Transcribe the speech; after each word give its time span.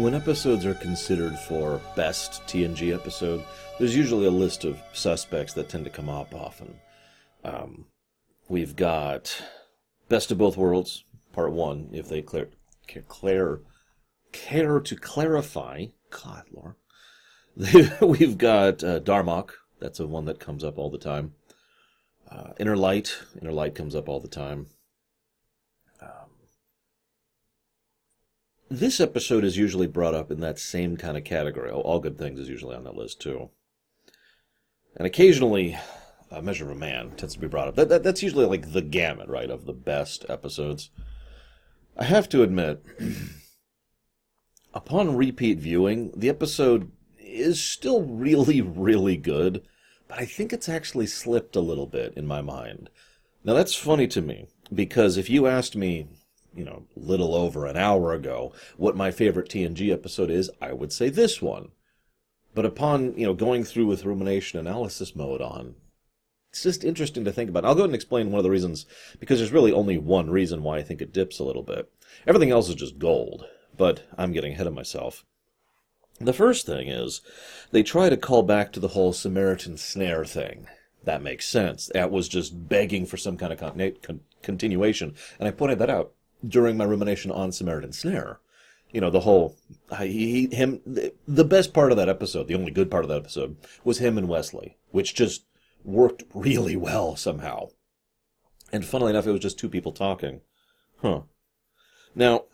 When 0.00 0.14
episodes 0.14 0.64
are 0.64 0.72
considered 0.72 1.38
for 1.40 1.78
best 1.94 2.40
TNG 2.46 2.94
episode, 2.94 3.44
there's 3.78 3.94
usually 3.94 4.24
a 4.24 4.30
list 4.30 4.64
of 4.64 4.80
suspects 4.94 5.52
that 5.52 5.68
tend 5.68 5.84
to 5.84 5.90
come 5.90 6.08
up 6.08 6.34
often. 6.34 6.74
Um, 7.44 7.84
we've 8.48 8.74
got 8.74 9.42
Best 10.08 10.30
of 10.30 10.38
Both 10.38 10.56
Worlds, 10.56 11.04
Part 11.34 11.52
1, 11.52 11.90
if 11.92 12.08
they 12.08 12.22
clear, 12.22 12.48
care, 12.86 13.60
care 14.32 14.80
to 14.80 14.96
clarify. 14.96 15.88
God, 16.08 16.44
Laura. 16.50 16.76
we've 18.00 18.38
got 18.38 18.82
uh, 18.82 19.00
Darmok, 19.00 19.50
that's 19.80 19.98
the 19.98 20.06
one 20.06 20.24
that 20.24 20.40
comes 20.40 20.64
up 20.64 20.78
all 20.78 20.88
the 20.88 20.96
time. 20.96 21.34
Uh, 22.30 22.52
Inner 22.58 22.76
Light, 22.76 23.18
Inner 23.38 23.52
Light 23.52 23.74
comes 23.74 23.94
up 23.94 24.08
all 24.08 24.18
the 24.18 24.28
time. 24.28 24.68
This 28.70 29.00
episode 29.00 29.42
is 29.42 29.56
usually 29.56 29.88
brought 29.88 30.14
up 30.14 30.30
in 30.30 30.40
that 30.40 30.58
same 30.58 30.96
kind 30.96 31.16
of 31.16 31.24
category. 31.24 31.70
All 31.70 31.98
Good 31.98 32.16
Things 32.16 32.38
is 32.38 32.48
usually 32.48 32.76
on 32.76 32.84
that 32.84 32.94
list 32.94 33.20
too. 33.20 33.50
And 34.96 35.06
occasionally, 35.06 35.76
A 36.30 36.40
Measure 36.40 36.64
of 36.64 36.70
a 36.70 36.74
Man 36.76 37.10
tends 37.10 37.34
to 37.34 37.40
be 37.40 37.48
brought 37.48 37.66
up. 37.66 37.74
That, 37.74 37.88
that, 37.88 38.02
that's 38.04 38.22
usually 38.22 38.46
like 38.46 38.72
the 38.72 38.80
gamut, 38.80 39.28
right, 39.28 39.50
of 39.50 39.66
the 39.66 39.72
best 39.72 40.24
episodes. 40.28 40.90
I 41.96 42.04
have 42.04 42.28
to 42.28 42.44
admit, 42.44 42.84
upon 44.74 45.16
repeat 45.16 45.58
viewing, 45.58 46.12
the 46.14 46.28
episode 46.28 46.92
is 47.18 47.62
still 47.62 48.02
really, 48.02 48.60
really 48.60 49.16
good, 49.16 49.62
but 50.06 50.20
I 50.20 50.24
think 50.24 50.52
it's 50.52 50.68
actually 50.68 51.08
slipped 51.08 51.56
a 51.56 51.60
little 51.60 51.86
bit 51.86 52.14
in 52.14 52.26
my 52.26 52.40
mind. 52.40 52.88
Now 53.42 53.54
that's 53.54 53.74
funny 53.74 54.06
to 54.08 54.22
me, 54.22 54.46
because 54.72 55.16
if 55.16 55.28
you 55.28 55.48
asked 55.48 55.74
me, 55.74 56.06
you 56.54 56.64
know, 56.64 56.84
little 56.96 57.34
over 57.34 57.66
an 57.66 57.76
hour 57.76 58.12
ago, 58.12 58.52
what 58.76 58.96
my 58.96 59.10
favorite 59.10 59.48
TNG 59.48 59.92
episode 59.92 60.30
is, 60.30 60.50
I 60.60 60.72
would 60.72 60.92
say 60.92 61.08
this 61.08 61.40
one. 61.40 61.70
But 62.54 62.66
upon, 62.66 63.16
you 63.16 63.26
know, 63.26 63.34
going 63.34 63.64
through 63.64 63.86
with 63.86 64.04
rumination 64.04 64.58
analysis 64.58 65.14
mode 65.14 65.40
on, 65.40 65.76
it's 66.50 66.64
just 66.64 66.82
interesting 66.82 67.24
to 67.24 67.32
think 67.32 67.48
about. 67.48 67.64
I'll 67.64 67.74
go 67.74 67.82
ahead 67.82 67.90
and 67.90 67.94
explain 67.94 68.30
one 68.30 68.38
of 68.38 68.44
the 68.44 68.50
reasons, 68.50 68.86
because 69.20 69.38
there's 69.38 69.52
really 69.52 69.72
only 69.72 69.98
one 69.98 70.30
reason 70.30 70.64
why 70.64 70.78
I 70.78 70.82
think 70.82 71.00
it 71.00 71.12
dips 71.12 71.38
a 71.38 71.44
little 71.44 71.62
bit. 71.62 71.90
Everything 72.26 72.50
else 72.50 72.68
is 72.68 72.74
just 72.74 72.98
gold, 72.98 73.46
but 73.76 74.02
I'm 74.18 74.32
getting 74.32 74.54
ahead 74.54 74.66
of 74.66 74.74
myself. 74.74 75.24
The 76.18 76.32
first 76.32 76.66
thing 76.66 76.88
is 76.88 77.22
they 77.70 77.82
try 77.82 78.10
to 78.10 78.16
call 78.16 78.42
back 78.42 78.72
to 78.72 78.80
the 78.80 78.88
whole 78.88 79.12
Samaritan 79.12 79.76
snare 79.78 80.24
thing. 80.24 80.66
That 81.04 81.22
makes 81.22 81.46
sense. 81.46 81.88
That 81.94 82.10
was 82.10 82.28
just 82.28 82.68
begging 82.68 83.06
for 83.06 83.16
some 83.16 83.38
kind 83.38 83.52
of 83.52 83.58
con- 83.58 83.96
con- 84.02 84.20
continuation. 84.42 85.14
And 85.38 85.48
I 85.48 85.52
pointed 85.52 85.78
that 85.78 85.88
out 85.88 86.12
during 86.46 86.76
my 86.76 86.84
rumination 86.84 87.30
on 87.30 87.52
Samaritan 87.52 87.92
snare. 87.92 88.40
You 88.92 89.00
know, 89.00 89.10
the 89.10 89.20
whole, 89.20 89.56
he, 89.98 90.48
him, 90.52 90.80
the 91.28 91.44
best 91.44 91.72
part 91.72 91.92
of 91.92 91.96
that 91.96 92.08
episode, 92.08 92.48
the 92.48 92.56
only 92.56 92.72
good 92.72 92.90
part 92.90 93.04
of 93.04 93.08
that 93.08 93.18
episode, 93.18 93.56
was 93.84 93.98
him 93.98 94.18
and 94.18 94.28
Wesley, 94.28 94.78
which 94.90 95.14
just 95.14 95.44
worked 95.84 96.24
really 96.34 96.76
well 96.76 97.14
somehow. 97.14 97.68
And 98.72 98.84
funnily 98.84 99.10
enough, 99.10 99.26
it 99.26 99.32
was 99.32 99.40
just 99.40 99.58
two 99.58 99.68
people 99.68 99.92
talking. 99.92 100.40
Huh. 101.00 101.22
Now, 102.14 102.44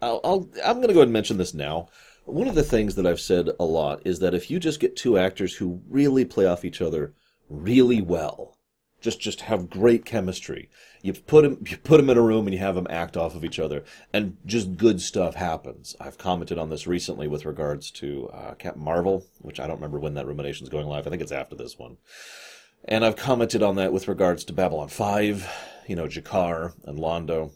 I'll, 0.00 0.20
I'll 0.24 0.48
I'm 0.64 0.76
going 0.76 0.88
to 0.88 0.94
go 0.94 1.00
ahead 1.00 1.08
and 1.08 1.12
mention 1.12 1.36
this 1.36 1.54
now. 1.54 1.88
One 2.24 2.48
of 2.48 2.54
the 2.54 2.62
things 2.62 2.94
that 2.94 3.06
I've 3.06 3.20
said 3.20 3.50
a 3.58 3.64
lot 3.64 4.00
is 4.04 4.20
that 4.20 4.34
if 4.34 4.50
you 4.50 4.58
just 4.58 4.80
get 4.80 4.96
two 4.96 5.18
actors 5.18 5.56
who 5.56 5.82
really 5.88 6.24
play 6.24 6.46
off 6.46 6.64
each 6.64 6.80
other 6.80 7.14
really 7.48 8.00
well, 8.00 8.56
just 9.02 9.20
just 9.20 9.42
have 9.42 9.68
great 9.68 10.04
chemistry, 10.04 10.70
you 11.02 11.12
put 11.12 11.42
them 11.42 11.58
you 11.68 11.76
put 11.76 11.98
them 11.98 12.08
in 12.08 12.16
a 12.16 12.22
room 12.22 12.46
and 12.46 12.54
you 12.54 12.60
have 12.60 12.76
them 12.76 12.86
act 12.88 13.16
off 13.16 13.34
of 13.34 13.44
each 13.44 13.58
other, 13.58 13.84
and 14.12 14.36
just 14.46 14.76
good 14.76 15.00
stuff 15.00 15.34
happens. 15.34 15.94
I've 16.00 16.16
commented 16.16 16.56
on 16.56 16.70
this 16.70 16.86
recently 16.86 17.28
with 17.28 17.44
regards 17.44 17.90
to 17.92 18.28
uh, 18.28 18.54
Captain 18.54 18.82
Marvel, 18.82 19.26
which 19.40 19.60
I 19.60 19.66
don't 19.66 19.76
remember 19.76 19.98
when 19.98 20.14
that 20.14 20.26
rumination 20.26 20.64
is 20.64 20.70
going 20.70 20.86
live. 20.86 21.06
I 21.06 21.10
think 21.10 21.22
it's 21.22 21.32
after 21.32 21.56
this 21.56 21.78
one. 21.78 21.98
And 22.84 23.04
I've 23.04 23.16
commented 23.16 23.62
on 23.62 23.76
that 23.76 23.92
with 23.92 24.08
regards 24.08 24.44
to 24.44 24.52
Babylon 24.52 24.88
5, 24.88 25.48
you 25.86 25.94
know, 25.94 26.06
G'Kar 26.06 26.72
and 26.84 26.98
Londo. 26.98 27.52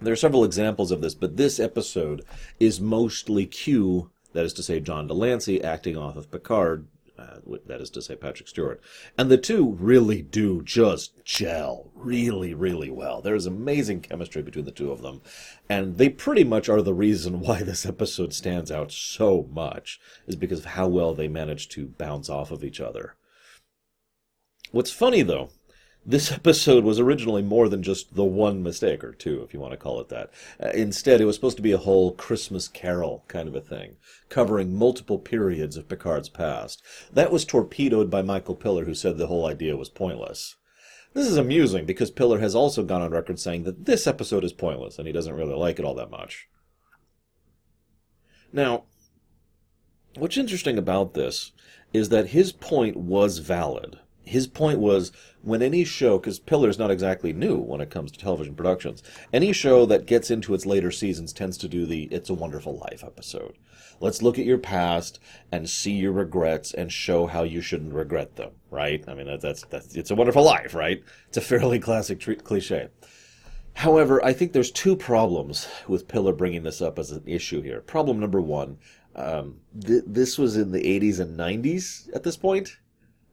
There 0.00 0.12
are 0.12 0.16
several 0.16 0.44
examples 0.44 0.90
of 0.90 1.00
this, 1.00 1.14
but 1.14 1.36
this 1.36 1.58
episode 1.58 2.22
is 2.60 2.80
mostly 2.80 3.46
Q, 3.46 4.10
that 4.34 4.44
is 4.44 4.52
to 4.54 4.62
say, 4.62 4.78
John 4.78 5.08
de 5.08 5.14
Lancie 5.14 5.64
acting 5.64 5.96
off 5.96 6.16
of 6.16 6.30
Picard, 6.30 6.86
uh, 7.18 7.38
that 7.66 7.80
is 7.80 7.90
to 7.90 8.02
say, 8.02 8.16
Patrick 8.16 8.48
Stewart. 8.48 8.80
And 9.16 9.30
the 9.30 9.38
two 9.38 9.76
really 9.78 10.22
do 10.22 10.62
just 10.62 11.24
gel 11.24 11.90
really, 11.94 12.54
really 12.54 12.90
well. 12.90 13.20
There's 13.20 13.46
amazing 13.46 14.00
chemistry 14.00 14.42
between 14.42 14.64
the 14.64 14.70
two 14.70 14.90
of 14.90 15.02
them. 15.02 15.22
And 15.68 15.98
they 15.98 16.08
pretty 16.08 16.44
much 16.44 16.68
are 16.68 16.82
the 16.82 16.94
reason 16.94 17.40
why 17.40 17.62
this 17.62 17.86
episode 17.86 18.32
stands 18.32 18.70
out 18.70 18.92
so 18.92 19.48
much, 19.52 20.00
is 20.26 20.36
because 20.36 20.60
of 20.60 20.64
how 20.66 20.88
well 20.88 21.14
they 21.14 21.28
manage 21.28 21.68
to 21.70 21.86
bounce 21.86 22.28
off 22.28 22.50
of 22.50 22.64
each 22.64 22.80
other. 22.80 23.16
What's 24.72 24.90
funny, 24.90 25.22
though, 25.22 25.50
this 26.06 26.30
episode 26.40 26.84
was 26.84 27.00
originally 27.00 27.42
more 27.42 27.68
than 27.68 27.82
just 27.82 28.14
the 28.14 28.24
one 28.24 28.62
mistake, 28.62 29.02
or 29.02 29.12
two, 29.12 29.42
if 29.42 29.52
you 29.52 29.60
want 29.60 29.72
to 29.72 29.76
call 29.76 30.00
it 30.00 30.08
that. 30.08 30.30
Uh, 30.62 30.70
instead, 30.70 31.20
it 31.20 31.24
was 31.24 31.34
supposed 31.34 31.56
to 31.56 31.62
be 31.62 31.72
a 31.72 31.78
whole 31.78 32.12
Christmas 32.12 32.68
carol 32.68 33.24
kind 33.28 33.48
of 33.48 33.56
a 33.56 33.60
thing, 33.60 33.96
covering 34.28 34.74
multiple 34.74 35.18
periods 35.18 35.76
of 35.76 35.88
Picard's 35.88 36.28
past. 36.28 36.82
That 37.12 37.32
was 37.32 37.44
torpedoed 37.44 38.10
by 38.10 38.22
Michael 38.22 38.54
Piller, 38.54 38.84
who 38.84 38.94
said 38.94 39.18
the 39.18 39.26
whole 39.26 39.46
idea 39.46 39.76
was 39.76 39.88
pointless. 39.88 40.54
This 41.12 41.26
is 41.26 41.36
amusing 41.36 41.86
because 41.86 42.10
Piller 42.10 42.38
has 42.38 42.54
also 42.54 42.82
gone 42.82 43.02
on 43.02 43.10
record 43.10 43.40
saying 43.40 43.64
that 43.64 43.86
this 43.86 44.06
episode 44.06 44.44
is 44.44 44.52
pointless, 44.52 44.98
and 44.98 45.06
he 45.06 45.12
doesn't 45.12 45.34
really 45.34 45.54
like 45.54 45.78
it 45.78 45.84
all 45.84 45.94
that 45.94 46.10
much. 46.10 46.46
Now, 48.52 48.84
what's 50.16 50.36
interesting 50.36 50.78
about 50.78 51.14
this 51.14 51.52
is 51.92 52.10
that 52.10 52.28
his 52.28 52.52
point 52.52 52.96
was 52.96 53.38
valid 53.38 53.98
his 54.26 54.48
point 54.48 54.80
was 54.80 55.12
when 55.42 55.62
any 55.62 55.84
show, 55.84 56.18
because 56.18 56.40
Piller's 56.40 56.80
not 56.80 56.90
exactly 56.90 57.32
new 57.32 57.56
when 57.56 57.80
it 57.80 57.90
comes 57.90 58.10
to 58.10 58.18
television 58.18 58.56
productions, 58.56 59.02
any 59.32 59.52
show 59.52 59.86
that 59.86 60.06
gets 60.06 60.30
into 60.30 60.52
its 60.52 60.66
later 60.66 60.90
seasons 60.90 61.32
tends 61.32 61.56
to 61.58 61.68
do 61.68 61.86
the 61.86 62.04
It's 62.10 62.28
a 62.28 62.34
Wonderful 62.34 62.76
Life 62.76 63.04
episode. 63.04 63.56
Let's 64.00 64.22
look 64.22 64.38
at 64.38 64.44
your 64.44 64.58
past 64.58 65.20
and 65.52 65.70
see 65.70 65.92
your 65.92 66.10
regrets 66.10 66.74
and 66.74 66.92
show 66.92 67.28
how 67.28 67.44
you 67.44 67.60
shouldn't 67.60 67.94
regret 67.94 68.34
them, 68.34 68.50
right? 68.70 69.02
I 69.06 69.14
mean, 69.14 69.38
that's, 69.40 69.64
that's, 69.66 69.94
It's 69.94 70.10
a 70.10 70.16
Wonderful 70.16 70.42
Life, 70.42 70.74
right? 70.74 71.02
It's 71.28 71.36
a 71.36 71.40
fairly 71.40 71.78
classic 71.88 72.18
tr- 72.18 72.32
cliche. 72.34 72.88
However, 73.74 74.24
I 74.24 74.32
think 74.32 74.52
there's 74.52 74.72
two 74.72 74.96
problems 74.96 75.68
with 75.86 76.08
Pillar 76.08 76.32
bringing 76.32 76.64
this 76.64 76.82
up 76.82 76.98
as 76.98 77.12
an 77.12 77.22
issue 77.26 77.62
here. 77.62 77.80
Problem 77.80 78.18
number 78.18 78.40
one, 78.40 78.78
um, 79.14 79.58
th- 79.80 80.02
this 80.04 80.36
was 80.36 80.56
in 80.56 80.72
the 80.72 80.80
80s 80.82 81.20
and 81.20 81.38
90s 81.38 82.08
at 82.14 82.24
this 82.24 82.36
point 82.36 82.78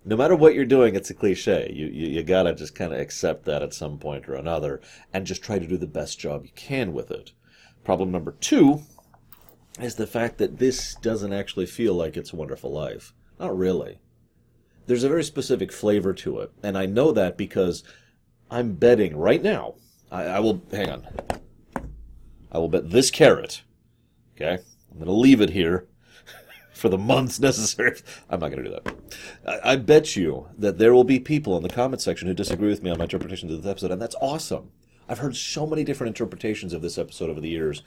no 0.05 0.17
matter 0.17 0.35
what 0.35 0.53
you're 0.53 0.65
doing, 0.65 0.95
it's 0.95 1.09
a 1.09 1.13
cliche. 1.13 1.71
You 1.73 1.87
you, 1.87 2.07
you 2.07 2.23
gotta 2.23 2.53
just 2.53 2.75
kind 2.75 2.93
of 2.93 2.99
accept 2.99 3.45
that 3.45 3.61
at 3.61 3.73
some 3.73 3.97
point 3.97 4.27
or 4.27 4.35
another, 4.35 4.81
and 5.13 5.25
just 5.25 5.43
try 5.43 5.59
to 5.59 5.67
do 5.67 5.77
the 5.77 5.87
best 5.87 6.19
job 6.19 6.43
you 6.45 6.51
can 6.55 6.93
with 6.93 7.11
it. 7.11 7.31
Problem 7.83 8.11
number 8.11 8.33
two 8.39 8.81
is 9.79 9.95
the 9.95 10.07
fact 10.07 10.37
that 10.37 10.59
this 10.59 10.95
doesn't 10.95 11.33
actually 11.33 11.65
feel 11.65 11.93
like 11.93 12.15
it's 12.15 12.33
a 12.33 12.35
wonderful 12.35 12.71
life. 12.71 13.13
Not 13.39 13.57
really. 13.57 13.99
There's 14.85 15.03
a 15.03 15.09
very 15.09 15.23
specific 15.23 15.71
flavor 15.71 16.13
to 16.13 16.39
it, 16.39 16.51
and 16.61 16.77
I 16.77 16.85
know 16.85 17.11
that 17.11 17.37
because 17.37 17.83
I'm 18.51 18.73
betting 18.73 19.15
right 19.15 19.41
now. 19.41 19.75
I, 20.11 20.23
I 20.23 20.39
will 20.39 20.61
hang 20.71 20.89
on. 20.89 21.07
I 22.51 22.59
will 22.59 22.69
bet 22.69 22.91
this 22.91 23.09
carrot. 23.09 23.63
Okay, 24.35 24.59
I'm 24.91 25.05
to 25.05 25.11
leave 25.11 25.41
it 25.41 25.51
here 25.51 25.87
for 26.73 26.89
the 26.89 26.97
months 26.97 27.39
necessary. 27.39 27.99
I'm 28.29 28.39
not 28.39 28.51
going 28.51 28.63
to 28.63 28.69
do 28.69 28.77
that. 28.83 28.95
I, 29.45 29.73
I, 29.73 29.75
bet 29.75 30.15
you 30.15 30.47
that 30.57 30.77
there 30.77 30.93
will 30.93 31.03
be 31.03 31.19
people 31.19 31.55
in 31.55 31.63
the 31.63 31.69
comment 31.69 32.01
section 32.01 32.27
who 32.27 32.33
disagree 32.33 32.69
with 32.69 32.83
me 32.83 32.91
on 32.91 32.97
my 32.97 33.05
interpretation 33.05 33.49
of 33.49 33.61
this 33.61 33.69
episode, 33.69 33.91
and 33.91 34.01
that's 34.01 34.15
awesome. 34.21 34.71
I've 35.07 35.19
heard 35.19 35.35
so 35.35 35.65
many 35.67 35.83
different 35.83 36.09
interpretations 36.09 36.73
of 36.73 36.81
this 36.81 36.97
episode 36.97 37.29
over 37.29 37.41
the 37.41 37.49
years, 37.49 37.83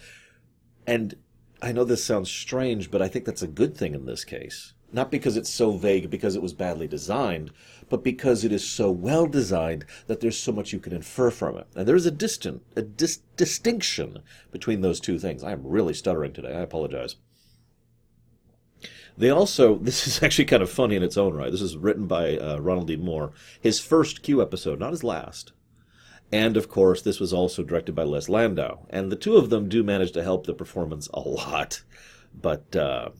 and 0.87 1.17
I 1.63 1.73
know 1.73 1.85
this 1.85 2.05
sounds 2.05 2.31
strange, 2.31 2.91
but 2.91 3.03
I 3.03 3.09
think 3.09 3.25
that's 3.25 3.43
a 3.43 3.49
good 3.49 3.77
thing 3.77 3.95
in 3.95 4.07
this 4.07 4.25
case. 4.25 4.75
Not 4.93 5.11
because 5.11 5.37
it's 5.37 5.51
so 5.51 5.73
vague, 5.73 6.11
because 6.11 6.37
it 6.37 6.43
was 6.43 6.53
badly 6.53 6.87
designed, 6.87 7.51
but 7.89 8.05
because 8.05 8.45
it 8.45 8.53
is 8.53 8.65
so 8.65 8.91
well 8.91 9.27
designed 9.27 9.85
that 10.07 10.21
there's 10.21 10.39
so 10.39 10.53
much 10.53 10.73
you 10.73 10.79
can 10.79 10.93
infer 10.93 11.31
from 11.31 11.57
it. 11.57 11.67
And 11.75 11.89
there 11.89 11.97
is 11.97 12.07
a 12.07 12.11
distant, 12.11 12.63
a 12.77 12.83
dis- 12.83 13.21
distinction 13.37 14.23
between 14.53 14.83
those 14.83 15.01
two 15.01 15.19
things. 15.19 15.43
I 15.43 15.53
am 15.53 15.67
really 15.67 15.95
stuttering 15.95 16.33
today. 16.33 16.55
I 16.55 16.61
apologize. 16.61 17.17
They 19.17 19.31
also, 19.31 19.77
this 19.83 20.07
is 20.07 20.23
actually 20.23 20.47
kind 20.47 20.63
of 20.63 20.71
funny 20.71 20.97
in 20.97 21.03
its 21.03 21.17
own 21.17 21.35
right. 21.35 21.51
This 21.51 21.63
is 21.63 21.77
written 21.77 22.07
by 22.07 22.37
uh, 22.37 22.59
Ronald 22.59 22.89
D. 22.89 22.97
Moore, 22.97 23.33
his 23.61 23.81
first 23.81 24.23
Q 24.23 24.43
episode, 24.43 24.79
not 24.79 24.93
his 24.93 25.05
last. 25.05 25.53
And 26.33 26.57
of 26.57 26.69
course, 26.69 27.03
this 27.03 27.21
was 27.21 27.33
also 27.33 27.63
directed 27.63 27.95
by 27.95 28.03
Les 28.03 28.29
Landau. 28.29 28.87
And 28.91 29.13
the 29.13 29.17
two 29.17 29.37
of 29.37 29.51
them 29.51 29.69
do 29.69 29.83
manage 29.83 30.13
to 30.13 30.25
help 30.25 30.47
the 30.47 30.55
performance 30.55 31.09
a 31.15 31.21
lot. 31.21 31.83
But 32.35 32.75
uh, 32.75 33.11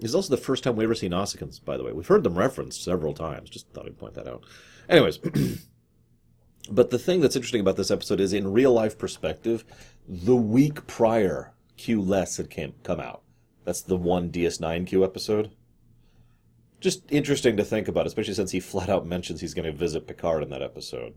it's 0.00 0.14
also 0.14 0.34
the 0.34 0.42
first 0.42 0.62
time 0.62 0.76
we 0.76 0.84
ever 0.84 0.94
seen 0.94 1.10
Nausicaans, 1.10 1.62
by 1.64 1.76
the 1.76 1.84
way. 1.84 1.92
We've 1.92 2.06
heard 2.06 2.24
them 2.24 2.38
referenced 2.38 2.84
several 2.84 3.14
times. 3.14 3.50
Just 3.50 3.68
thought 3.70 3.86
I'd 3.86 3.98
point 3.98 4.14
that 4.14 4.28
out. 4.28 4.44
Anyways, 4.88 5.18
but 6.70 6.90
the 6.90 6.98
thing 6.98 7.20
that's 7.20 7.36
interesting 7.36 7.60
about 7.60 7.76
this 7.76 7.90
episode 7.90 8.20
is 8.20 8.32
in 8.32 8.52
real 8.52 8.72
life 8.72 8.96
perspective, 8.96 9.64
the 10.08 10.36
week 10.36 10.86
prior 10.86 11.52
Q 11.76 12.00
less 12.00 12.36
had 12.36 12.50
came, 12.50 12.74
come 12.82 13.00
out. 13.00 13.22
That's 13.66 13.82
the 13.82 13.96
one 13.96 14.30
DS9 14.30 14.86
Q 14.86 15.04
episode. 15.04 15.50
Just 16.78 17.02
interesting 17.10 17.56
to 17.56 17.64
think 17.64 17.88
about, 17.88 18.06
especially 18.06 18.34
since 18.34 18.52
he 18.52 18.60
flat 18.60 18.88
out 18.88 19.04
mentions 19.04 19.40
he's 19.40 19.54
going 19.54 19.66
to 19.66 19.76
visit 19.76 20.06
Picard 20.06 20.44
in 20.44 20.50
that 20.50 20.62
episode. 20.62 21.14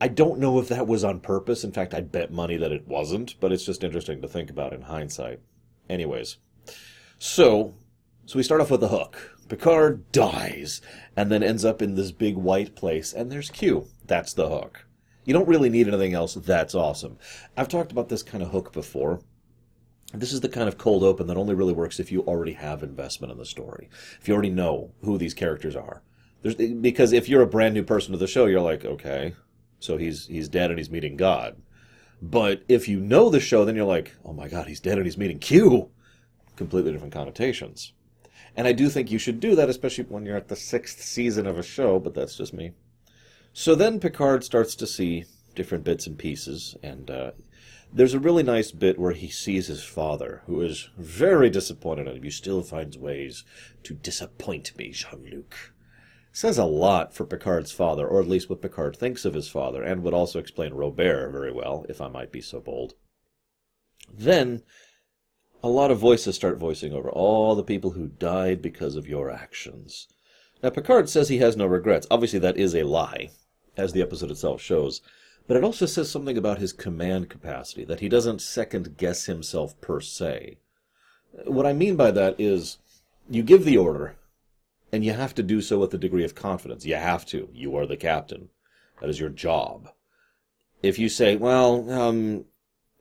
I 0.00 0.06
don't 0.06 0.38
know 0.38 0.60
if 0.60 0.68
that 0.68 0.86
was 0.86 1.02
on 1.02 1.18
purpose. 1.18 1.64
In 1.64 1.72
fact, 1.72 1.92
I'd 1.92 2.12
bet 2.12 2.30
money 2.30 2.56
that 2.56 2.70
it 2.70 2.86
wasn't, 2.86 3.34
but 3.40 3.50
it's 3.50 3.66
just 3.66 3.82
interesting 3.82 4.22
to 4.22 4.28
think 4.28 4.48
about 4.48 4.72
in 4.72 4.82
hindsight. 4.82 5.40
Anyways, 5.88 6.36
so 7.18 7.74
so 8.26 8.38
we 8.38 8.44
start 8.44 8.60
off 8.60 8.70
with 8.70 8.80
the 8.80 8.88
hook. 8.88 9.38
Picard 9.48 10.12
dies 10.12 10.80
and 11.16 11.32
then 11.32 11.42
ends 11.42 11.64
up 11.64 11.82
in 11.82 11.96
this 11.96 12.12
big 12.12 12.36
white 12.36 12.76
place, 12.76 13.12
and 13.12 13.30
there's 13.30 13.50
Q. 13.50 13.88
That's 14.06 14.34
the 14.34 14.48
hook. 14.48 14.86
You 15.24 15.34
don't 15.34 15.48
really 15.48 15.68
need 15.68 15.88
anything 15.88 16.14
else. 16.14 16.34
That's 16.34 16.76
awesome. 16.76 17.18
I've 17.56 17.68
talked 17.68 17.90
about 17.90 18.08
this 18.08 18.22
kind 18.22 18.44
of 18.44 18.52
hook 18.52 18.72
before. 18.72 19.20
This 20.12 20.32
is 20.32 20.40
the 20.40 20.48
kind 20.48 20.68
of 20.68 20.76
cold 20.78 21.04
open 21.04 21.26
that 21.28 21.36
only 21.36 21.54
really 21.54 21.72
works 21.72 22.00
if 22.00 22.10
you 22.10 22.22
already 22.22 22.52
have 22.52 22.82
investment 22.82 23.32
in 23.32 23.38
the 23.38 23.46
story. 23.46 23.88
If 24.20 24.26
you 24.26 24.34
already 24.34 24.50
know 24.50 24.90
who 25.04 25.18
these 25.18 25.34
characters 25.34 25.76
are. 25.76 26.02
There's, 26.42 26.56
because 26.56 27.12
if 27.12 27.28
you're 27.28 27.42
a 27.42 27.46
brand 27.46 27.74
new 27.74 27.82
person 27.82 28.12
to 28.12 28.18
the 28.18 28.26
show, 28.26 28.46
you're 28.46 28.60
like, 28.60 28.84
okay, 28.84 29.34
so 29.78 29.96
he's 29.96 30.26
he's 30.26 30.48
dead 30.48 30.70
and 30.70 30.78
he's 30.78 30.90
meeting 30.90 31.16
God. 31.16 31.60
But 32.22 32.62
if 32.68 32.88
you 32.88 33.00
know 33.00 33.30
the 33.30 33.40
show, 33.40 33.64
then 33.64 33.76
you're 33.76 33.84
like, 33.84 34.14
oh 34.24 34.32
my 34.32 34.48
God, 34.48 34.66
he's 34.66 34.80
dead 34.80 34.98
and 34.98 35.06
he's 35.06 35.18
meeting 35.18 35.38
Q. 35.38 35.90
Completely 36.56 36.92
different 36.92 37.14
connotations. 37.14 37.92
And 38.56 38.66
I 38.66 38.72
do 38.72 38.88
think 38.88 39.10
you 39.10 39.18
should 39.18 39.40
do 39.40 39.54
that, 39.54 39.70
especially 39.70 40.04
when 40.04 40.26
you're 40.26 40.36
at 40.36 40.48
the 40.48 40.56
sixth 40.56 41.02
season 41.02 41.46
of 41.46 41.58
a 41.58 41.62
show, 41.62 41.98
but 41.98 42.14
that's 42.14 42.36
just 42.36 42.52
me. 42.52 42.72
So 43.52 43.74
then 43.74 44.00
Picard 44.00 44.44
starts 44.44 44.74
to 44.76 44.86
see 44.86 45.24
different 45.54 45.84
bits 45.84 46.06
and 46.06 46.18
pieces, 46.18 46.76
and 46.82 47.10
uh, 47.10 47.30
there's 47.92 48.14
a 48.14 48.20
really 48.20 48.42
nice 48.42 48.70
bit 48.70 48.98
where 48.98 49.12
he 49.12 49.28
sees 49.28 49.66
his 49.66 49.82
father, 49.82 50.42
who 50.46 50.60
is 50.60 50.88
very 50.96 51.50
disappointed 51.50 52.06
in 52.06 52.16
him. 52.16 52.22
He 52.22 52.30
still 52.30 52.62
finds 52.62 52.98
ways 52.98 53.44
to 53.84 53.94
disappoint 53.94 54.76
me, 54.76 54.90
Jean 54.90 55.28
Luc 55.30 55.72
says 56.32 56.58
a 56.58 56.64
lot 56.64 57.12
for 57.12 57.26
Picard's 57.26 57.72
father, 57.72 58.06
or 58.06 58.20
at 58.20 58.28
least 58.28 58.48
what 58.48 58.62
Picard 58.62 58.96
thinks 58.96 59.24
of 59.24 59.34
his 59.34 59.48
father, 59.48 59.82
and 59.82 60.02
would 60.02 60.14
also 60.14 60.38
explain 60.38 60.72
Robert 60.72 61.30
very 61.30 61.52
well, 61.52 61.84
if 61.88 62.00
I 62.00 62.08
might 62.08 62.30
be 62.30 62.40
so 62.40 62.60
bold. 62.60 62.94
Then, 64.12 64.62
a 65.62 65.68
lot 65.68 65.90
of 65.90 65.98
voices 65.98 66.36
start 66.36 66.58
voicing 66.58 66.92
over 66.92 67.10
all 67.10 67.54
the 67.54 67.64
people 67.64 67.90
who 67.90 68.08
died 68.08 68.62
because 68.62 68.96
of 68.96 69.08
your 69.08 69.30
actions. 69.30 70.06
Now, 70.62 70.70
Picard 70.70 71.08
says 71.08 71.28
he 71.28 71.38
has 71.38 71.56
no 71.56 71.66
regrets. 71.66 72.06
Obviously, 72.10 72.38
that 72.40 72.56
is 72.56 72.74
a 72.74 72.84
lie, 72.84 73.30
as 73.76 73.92
the 73.92 74.02
episode 74.02 74.30
itself 74.30 74.60
shows. 74.60 75.00
But 75.46 75.56
it 75.56 75.64
also 75.64 75.86
says 75.86 76.10
something 76.10 76.38
about 76.38 76.58
his 76.58 76.72
command 76.72 77.28
capacity, 77.28 77.84
that 77.84 78.00
he 78.00 78.08
doesn't 78.08 78.40
second 78.40 78.96
guess 78.96 79.26
himself 79.26 79.80
per 79.80 80.00
se. 80.00 80.58
What 81.44 81.66
I 81.66 81.72
mean 81.72 81.96
by 81.96 82.10
that 82.12 82.36
is, 82.38 82.78
you 83.28 83.42
give 83.42 83.64
the 83.64 83.76
order, 83.76 84.16
and 84.92 85.04
you 85.04 85.12
have 85.12 85.34
to 85.36 85.42
do 85.42 85.60
so 85.60 85.78
with 85.78 85.94
a 85.94 85.98
degree 85.98 86.24
of 86.24 86.34
confidence. 86.34 86.84
You 86.84 86.96
have 86.96 87.24
to. 87.26 87.48
You 87.52 87.76
are 87.76 87.86
the 87.86 87.96
captain. 87.96 88.48
That 89.00 89.10
is 89.10 89.20
your 89.20 89.28
job. 89.28 89.90
If 90.82 90.98
you 90.98 91.08
say, 91.08 91.36
well, 91.36 91.90
um, 91.90 92.44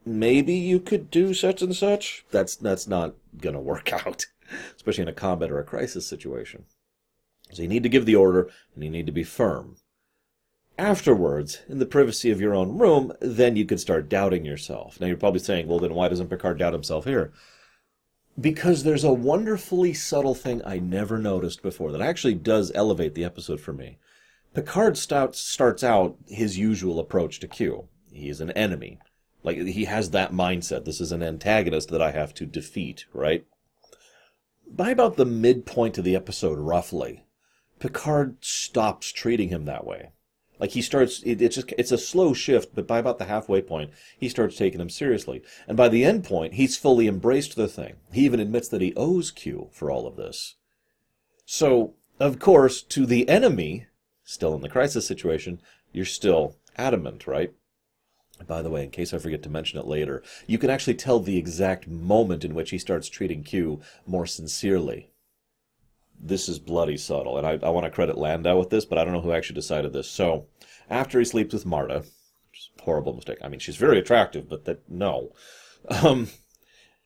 maybe 0.05 0.53
you 0.53 0.79
could 0.79 1.09
do 1.09 1.33
such 1.33 1.61
and 1.61 1.75
such, 1.75 2.25
that's, 2.31 2.55
that's 2.55 2.87
not 2.87 3.15
going 3.37 3.55
to 3.55 3.61
work 3.61 3.91
out, 4.05 4.25
especially 4.75 5.03
in 5.03 5.07
a 5.07 5.13
combat 5.13 5.51
or 5.51 5.59
a 5.59 5.63
crisis 5.63 6.05
situation. 6.05 6.65
So 7.51 7.63
you 7.63 7.67
need 7.67 7.83
to 7.83 7.89
give 7.89 8.05
the 8.05 8.15
order, 8.15 8.49
and 8.75 8.83
you 8.83 8.89
need 8.89 9.07
to 9.07 9.11
be 9.11 9.23
firm. 9.23 9.77
Afterwards, 10.79 11.61
in 11.67 11.79
the 11.79 11.85
privacy 11.85 12.31
of 12.31 12.41
your 12.41 12.55
own 12.55 12.77
room, 12.77 13.13
then 13.19 13.55
you 13.55 13.65
could 13.65 13.79
start 13.79 14.09
doubting 14.09 14.45
yourself. 14.45 14.99
Now 14.99 15.07
you're 15.07 15.17
probably 15.17 15.41
saying, 15.41 15.67
well, 15.67 15.79
then 15.79 15.93
why 15.93 16.07
doesn't 16.07 16.29
Picard 16.29 16.57
doubt 16.57 16.73
himself 16.73 17.05
here? 17.05 17.33
because 18.39 18.83
there's 18.83 19.03
a 19.03 19.13
wonderfully 19.13 19.93
subtle 19.93 20.35
thing 20.35 20.61
I 20.65 20.79
never 20.79 21.17
noticed 21.17 21.61
before 21.61 21.91
that 21.91 22.01
actually 22.01 22.35
does 22.35 22.71
elevate 22.73 23.15
the 23.15 23.23
episode 23.23 23.59
for 23.59 23.73
me. 23.73 23.97
Picard 24.53 24.97
starts 24.97 25.39
starts 25.39 25.83
out 25.83 26.17
his 26.27 26.57
usual 26.57 26.99
approach 26.99 27.39
to 27.39 27.47
Q. 27.47 27.87
He 28.11 28.29
is 28.29 28.41
an 28.41 28.51
enemy. 28.51 28.99
Like 29.43 29.57
he 29.57 29.85
has 29.85 30.11
that 30.11 30.31
mindset. 30.31 30.85
This 30.85 30.99
is 30.99 31.11
an 31.11 31.23
antagonist 31.23 31.89
that 31.89 32.01
I 32.01 32.11
have 32.11 32.33
to 32.35 32.45
defeat, 32.45 33.05
right? 33.13 33.45
By 34.67 34.91
about 34.91 35.17
the 35.17 35.25
midpoint 35.25 35.97
of 35.97 36.03
the 36.03 36.15
episode, 36.15 36.59
roughly, 36.59 37.25
Picard 37.79 38.37
stops 38.41 39.11
treating 39.11 39.49
him 39.49 39.65
that 39.65 39.85
way. 39.85 40.11
Like 40.59 40.71
he 40.71 40.81
starts, 40.81 41.21
it, 41.23 41.41
it's 41.41 41.55
just 41.55 41.73
it's 41.77 41.91
a 41.91 41.97
slow 41.97 42.33
shift, 42.33 42.75
but 42.75 42.85
by 42.85 42.99
about 42.99 43.17
the 43.17 43.25
halfway 43.25 43.61
point, 43.61 43.91
he 44.17 44.27
starts 44.27 44.57
taking 44.57 44.81
him 44.81 44.89
seriously, 44.89 45.41
and 45.67 45.77
by 45.77 45.87
the 45.87 46.03
end 46.03 46.25
point, 46.25 46.55
he's 46.55 46.77
fully 46.77 47.07
embraced 47.07 47.55
the 47.55 47.67
thing. 47.67 47.95
He 48.11 48.25
even 48.25 48.39
admits 48.39 48.67
that 48.67 48.81
he 48.81 48.93
owes 48.95 49.31
Q 49.31 49.69
for 49.71 49.89
all 49.89 50.05
of 50.05 50.17
this. 50.17 50.55
So, 51.45 51.93
of 52.19 52.39
course, 52.39 52.81
to 52.83 53.05
the 53.05 53.27
enemy, 53.29 53.87
still 54.23 54.53
in 54.53 54.61
the 54.61 54.69
crisis 54.69 55.07
situation, 55.07 55.61
you're 55.93 56.05
still 56.05 56.57
adamant, 56.77 57.25
right? 57.25 57.53
By 58.45 58.61
the 58.61 58.69
way, 58.69 58.83
in 58.83 58.91
case 58.91 59.13
I 59.13 59.17
forget 59.17 59.43
to 59.43 59.49
mention 59.49 59.79
it 59.79 59.87
later, 59.87 60.23
you 60.45 60.57
can 60.57 60.69
actually 60.69 60.93
tell 60.93 61.19
the 61.19 61.37
exact 61.37 61.87
moment 61.87 62.45
in 62.45 62.53
which 62.53 62.69
he 62.69 62.77
starts 62.77 63.09
treating 63.09 63.43
Q 63.43 63.81
more 64.05 64.25
sincerely 64.25 65.09
this 66.19 66.49
is 66.49 66.59
bloody 66.59 66.97
subtle. 66.97 67.37
And 67.37 67.47
I, 67.47 67.59
I 67.65 67.69
want 67.69 67.85
to 67.85 67.91
credit 67.91 68.17
Landau 68.17 68.57
with 68.57 68.69
this, 68.69 68.85
but 68.85 68.97
I 68.97 69.03
don't 69.03 69.13
know 69.13 69.21
who 69.21 69.31
actually 69.31 69.55
decided 69.55 69.93
this. 69.93 70.09
So 70.09 70.47
after 70.89 71.19
he 71.19 71.25
sleeps 71.25 71.53
with 71.53 71.65
Marta, 71.65 72.03
horrible 72.81 73.13
mistake. 73.13 73.37
I 73.41 73.47
mean, 73.47 73.59
she's 73.59 73.77
very 73.77 73.99
attractive, 73.99 74.49
but 74.49 74.65
that 74.65 74.89
no. 74.89 75.33
Um, 75.87 76.29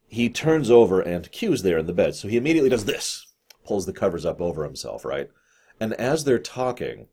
he 0.07 0.29
turns 0.29 0.69
over 0.69 1.01
and 1.01 1.31
Q's 1.31 1.63
there 1.63 1.77
in 1.77 1.85
the 1.85 1.93
bed. 1.93 2.15
So 2.15 2.27
he 2.27 2.37
immediately 2.37 2.69
does 2.69 2.85
this, 2.85 3.27
pulls 3.65 3.85
the 3.85 3.93
covers 3.93 4.25
up 4.25 4.41
over 4.41 4.63
himself, 4.63 5.05
right? 5.05 5.29
And 5.79 5.93
as 5.93 6.23
they're 6.23 6.39
talking, 6.39 7.07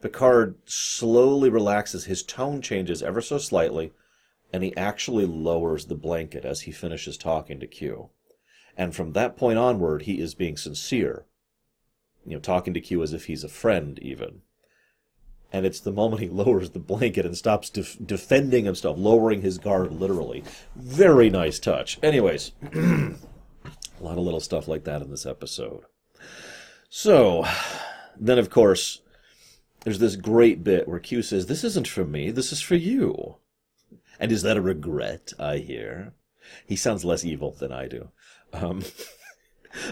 Picard 0.00 0.56
slowly 0.64 1.48
relaxes. 1.48 2.06
His 2.06 2.22
tone 2.22 2.60
changes 2.60 3.02
ever 3.02 3.20
so 3.20 3.38
slightly, 3.38 3.92
and 4.52 4.64
he 4.64 4.76
actually 4.76 5.26
lowers 5.26 5.86
the 5.86 5.94
blanket 5.94 6.44
as 6.44 6.62
he 6.62 6.72
finishes 6.72 7.16
talking 7.16 7.60
to 7.60 7.66
Q. 7.66 8.10
And 8.76 8.94
from 8.94 9.12
that 9.12 9.36
point 9.36 9.58
onward, 9.58 10.02
he 10.02 10.20
is 10.20 10.34
being 10.34 10.56
sincere 10.56 11.26
you 12.24 12.34
know, 12.34 12.40
talking 12.40 12.74
to 12.74 12.80
Q 12.80 13.02
as 13.02 13.12
if 13.12 13.26
he's 13.26 13.44
a 13.44 13.48
friend, 13.48 13.98
even. 14.00 14.42
And 15.52 15.66
it's 15.66 15.80
the 15.80 15.92
moment 15.92 16.22
he 16.22 16.28
lowers 16.30 16.70
the 16.70 16.78
blanket 16.78 17.26
and 17.26 17.36
stops 17.36 17.70
def- 17.70 17.98
defending 18.04 18.64
himself, 18.64 18.96
lowering 18.98 19.42
his 19.42 19.58
guard 19.58 19.92
literally. 19.92 20.44
Very 20.76 21.30
nice 21.30 21.58
touch. 21.58 21.98
Anyways, 22.02 22.52
a 22.72 23.16
lot 24.00 24.18
of 24.18 24.24
little 24.24 24.40
stuff 24.40 24.68
like 24.68 24.84
that 24.84 25.02
in 25.02 25.10
this 25.10 25.26
episode. 25.26 25.84
So, 26.88 27.46
then 28.18 28.38
of 28.38 28.50
course, 28.50 29.00
there's 29.84 29.98
this 29.98 30.16
great 30.16 30.62
bit 30.62 30.88
where 30.88 31.00
Q 31.00 31.22
says, 31.22 31.46
This 31.46 31.64
isn't 31.64 31.88
for 31.88 32.04
me, 32.04 32.30
this 32.30 32.52
is 32.52 32.60
for 32.60 32.76
you. 32.76 33.36
And 34.18 34.30
is 34.30 34.42
that 34.42 34.56
a 34.56 34.62
regret, 34.62 35.32
I 35.38 35.58
hear? 35.58 36.12
He 36.66 36.76
sounds 36.76 37.04
less 37.04 37.24
evil 37.24 37.52
than 37.52 37.72
I 37.72 37.88
do. 37.88 38.10
Um, 38.52 38.82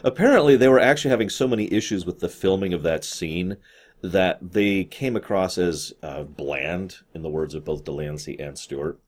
Apparently, 0.04 0.56
they 0.56 0.68
were 0.68 0.80
actually 0.80 1.10
having 1.10 1.30
so 1.30 1.48
many 1.48 1.72
issues 1.72 2.04
with 2.04 2.20
the 2.20 2.28
filming 2.28 2.72
of 2.72 2.82
that 2.82 3.04
scene 3.04 3.56
that 4.02 4.52
they 4.52 4.84
came 4.84 5.16
across 5.16 5.58
as 5.58 5.92
uh, 6.02 6.22
bland, 6.22 6.98
in 7.14 7.22
the 7.22 7.30
words 7.30 7.54
of 7.54 7.64
both 7.64 7.84
de 7.84 7.92
Lancie 7.92 8.38
and 8.38 8.58
Stewart. 8.58 9.00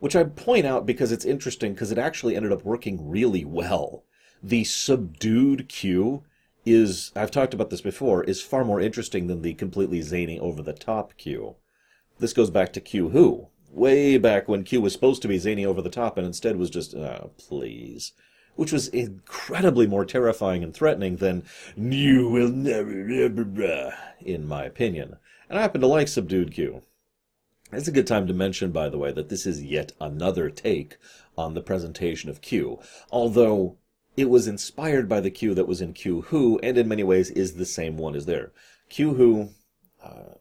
Which 0.00 0.16
I 0.16 0.24
point 0.24 0.66
out 0.66 0.86
because 0.86 1.12
it's 1.12 1.24
interesting 1.24 1.72
because 1.72 1.90
it 1.90 1.98
actually 1.98 2.36
ended 2.36 2.52
up 2.52 2.64
working 2.64 3.08
really 3.08 3.44
well. 3.44 4.04
The 4.42 4.64
subdued 4.64 5.68
Q 5.68 6.22
is, 6.64 7.12
I've 7.16 7.30
talked 7.30 7.54
about 7.54 7.70
this 7.70 7.80
before, 7.80 8.22
is 8.24 8.42
far 8.42 8.64
more 8.64 8.80
interesting 8.80 9.26
than 9.26 9.42
the 9.42 9.54
completely 9.54 10.00
zany 10.02 10.38
over 10.38 10.62
the 10.62 10.72
top 10.72 11.16
Q. 11.16 11.56
This 12.18 12.32
goes 12.32 12.50
back 12.50 12.72
to 12.74 12.80
Q 12.80 13.10
Who, 13.10 13.48
way 13.70 14.18
back 14.18 14.48
when 14.48 14.64
Q 14.64 14.80
was 14.80 14.92
supposed 14.92 15.22
to 15.22 15.28
be 15.28 15.38
zany 15.38 15.64
over 15.66 15.82
the 15.82 15.90
top 15.90 16.16
and 16.16 16.26
instead 16.26 16.56
was 16.56 16.70
just, 16.70 16.94
oh, 16.94 17.32
please 17.38 18.12
which 18.58 18.72
was 18.72 18.88
incredibly 18.88 19.86
more 19.86 20.04
terrifying 20.04 20.64
and 20.64 20.74
threatening 20.74 21.18
than 21.18 21.44
"You 21.76 22.28
will 22.28 22.48
never," 22.48 23.94
in 24.20 24.48
my 24.48 24.64
opinion. 24.64 25.16
And 25.48 25.56
I 25.56 25.62
happen 25.62 25.80
to 25.80 25.86
like 25.86 26.08
Subdued 26.08 26.52
Q. 26.52 26.82
It's 27.70 27.86
a 27.86 27.92
good 27.92 28.08
time 28.08 28.26
to 28.26 28.34
mention, 28.34 28.72
by 28.72 28.88
the 28.88 28.98
way, 28.98 29.12
that 29.12 29.28
this 29.28 29.46
is 29.46 29.62
yet 29.62 29.92
another 30.00 30.50
take 30.50 30.96
on 31.36 31.54
the 31.54 31.62
presentation 31.62 32.30
of 32.30 32.40
Q, 32.40 32.80
although 33.12 33.76
it 34.16 34.28
was 34.28 34.48
inspired 34.48 35.08
by 35.08 35.20
the 35.20 35.30
Q 35.30 35.54
that 35.54 35.68
was 35.68 35.80
in 35.80 35.92
Q 35.92 36.22
Who, 36.22 36.58
and 36.60 36.76
in 36.76 36.88
many 36.88 37.04
ways 37.04 37.30
is 37.30 37.54
the 37.54 37.64
same 37.64 37.96
one 37.96 38.16
as 38.16 38.26
there. 38.26 38.50
Q 38.88 39.14
Who, 39.14 39.50
uh, 40.02 40.34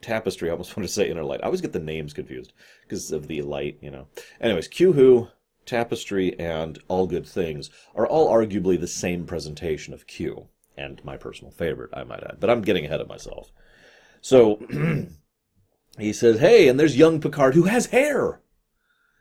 Tapestry, 0.00 0.48
I 0.48 0.52
almost 0.52 0.74
want 0.78 0.88
to 0.88 0.94
say 0.94 1.10
Inner 1.10 1.24
Light. 1.24 1.40
I 1.42 1.44
always 1.44 1.60
get 1.60 1.74
the 1.74 1.78
names 1.78 2.14
confused 2.14 2.54
because 2.84 3.12
of 3.12 3.28
the 3.28 3.42
light, 3.42 3.76
you 3.82 3.90
know. 3.90 4.06
Anyways, 4.40 4.68
Q 4.68 4.94
Who, 4.94 5.28
Tapestry 5.68 6.38
and 6.40 6.78
All 6.88 7.06
Good 7.06 7.26
Things 7.26 7.70
are 7.94 8.06
all 8.06 8.32
arguably 8.32 8.80
the 8.80 8.86
same 8.86 9.26
presentation 9.26 9.92
of 9.92 10.06
Q, 10.06 10.48
and 10.76 11.04
my 11.04 11.16
personal 11.16 11.52
favorite, 11.52 11.90
I 11.92 12.04
might 12.04 12.24
add. 12.24 12.38
But 12.40 12.48
I'm 12.50 12.62
getting 12.62 12.86
ahead 12.86 13.02
of 13.02 13.08
myself. 13.08 13.52
So 14.22 14.60
he 15.98 16.12
says, 16.12 16.40
Hey, 16.40 16.68
and 16.68 16.80
there's 16.80 16.96
young 16.96 17.20
Picard 17.20 17.54
who 17.54 17.64
has 17.64 17.86
hair. 17.86 18.40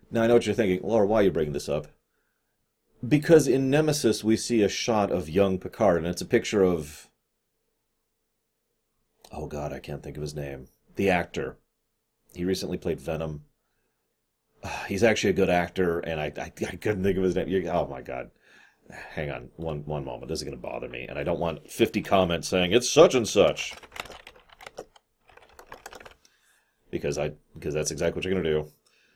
Now 0.10 0.24
I 0.24 0.28
know 0.28 0.36
what 0.36 0.46
you're 0.46 0.56
thinking, 0.56 0.88
Laura. 0.88 1.06
Why 1.06 1.20
are 1.20 1.24
you 1.24 1.32
bringing 1.32 1.54
this 1.54 1.70
up? 1.70 1.88
Because 3.06 3.48
in 3.48 3.70
Nemesis 3.70 4.24
we 4.24 4.38
see 4.38 4.64
a 4.64 4.70
shot 4.70 5.12
of 5.12 5.30
young 5.30 5.60
Picard, 5.60 5.98
and 5.98 6.08
it's 6.08 6.22
a 6.22 6.26
picture 6.26 6.64
of. 6.64 7.10
Oh 9.32 9.48
God, 9.48 9.74
I 9.74 9.80
can't 9.80 10.02
think 10.02 10.16
of 10.16 10.24
his 10.24 10.34
name. 10.34 10.70
The 10.96 11.10
actor. 11.10 11.58
He 12.34 12.46
recently 12.46 12.78
played 12.78 13.02
Venom. 13.02 13.44
He's 14.88 15.04
actually 15.04 15.32
a 15.32 15.34
good 15.34 15.50
actor, 15.50 16.00
and 16.00 16.20
I, 16.20 16.32
I, 16.38 16.52
I 16.68 16.76
couldn't 16.76 17.04
think 17.04 17.18
of 17.18 17.24
his 17.24 17.36
name. 17.36 17.68
Oh 17.68 17.88
my 17.88 18.02
God. 18.02 18.32
Hang 18.90 19.30
on 19.32 19.50
one 19.58 19.84
one 19.84 20.06
moment. 20.06 20.30
This 20.30 20.40
is 20.40 20.44
going 20.44 20.56
to 20.56 20.62
bother 20.62 20.88
me, 20.88 21.08
and 21.10 21.20
I 21.20 21.24
don't 21.24 21.42
want 21.42 21.70
50 21.70 22.02
comments 22.04 22.48
saying 22.48 22.72
it's 22.72 22.90
such 22.90 23.16
and 23.16 23.28
such. 23.28 23.74
Because 26.90 27.18
I 27.18 27.34
because 27.54 27.74
that's 27.74 27.92
exactly 27.92 28.18
what 28.18 28.24
you're 28.24 28.34
going 28.34 28.46
to 28.46 28.64
do. 28.64 28.72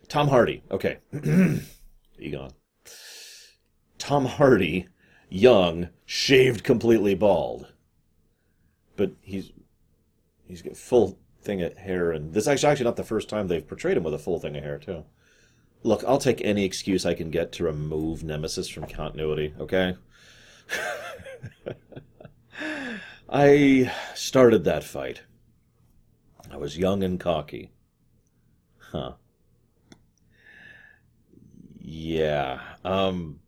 Tom 0.10 0.28
Hardy. 0.28 0.62
Okay. 0.72 0.98
Egon. 2.20 2.52
Tom 3.98 4.26
Hardy, 4.26 4.90
young, 5.30 5.88
shaved 6.06 6.66
completely 6.66 7.16
bald. 7.16 7.72
But 8.98 9.12
he's 9.22 9.54
he's 10.46 10.62
got 10.62 10.76
full 10.76 11.18
thing 11.42 11.62
of 11.62 11.78
hair, 11.78 12.12
and 12.12 12.34
this 12.34 12.48
is 12.48 12.64
actually 12.66 12.84
not 12.84 12.98
the 12.98 13.06
first 13.06 13.30
time 13.30 13.48
they've 13.48 13.66
portrayed 13.66 13.96
him 13.96 14.04
with 14.04 14.14
a 14.14 14.20
full 14.20 14.38
thing 14.38 14.58
of 14.58 14.64
hair 14.64 14.78
too. 14.78 15.06
Look, 15.84 16.04
I'll 16.08 16.18
take 16.18 16.42
any 16.44 16.64
excuse 16.64 17.06
I 17.06 17.14
can 17.14 17.32
get 17.32 17.52
to 17.54 17.64
remove 17.64 18.24
Nemesis 18.24 18.68
from 18.68 18.86
continuity. 18.88 19.54
Okay. 19.60 19.96
I 23.30 23.92
started 24.14 24.64
that 24.66 24.84
fight. 24.84 25.24
I 26.52 26.58
was 26.58 26.78
young 26.78 27.04
and 27.04 27.20
cocky. 27.20 27.72
Huh. 28.78 29.14
Yeah. 31.80 32.60
Um, 32.84 33.40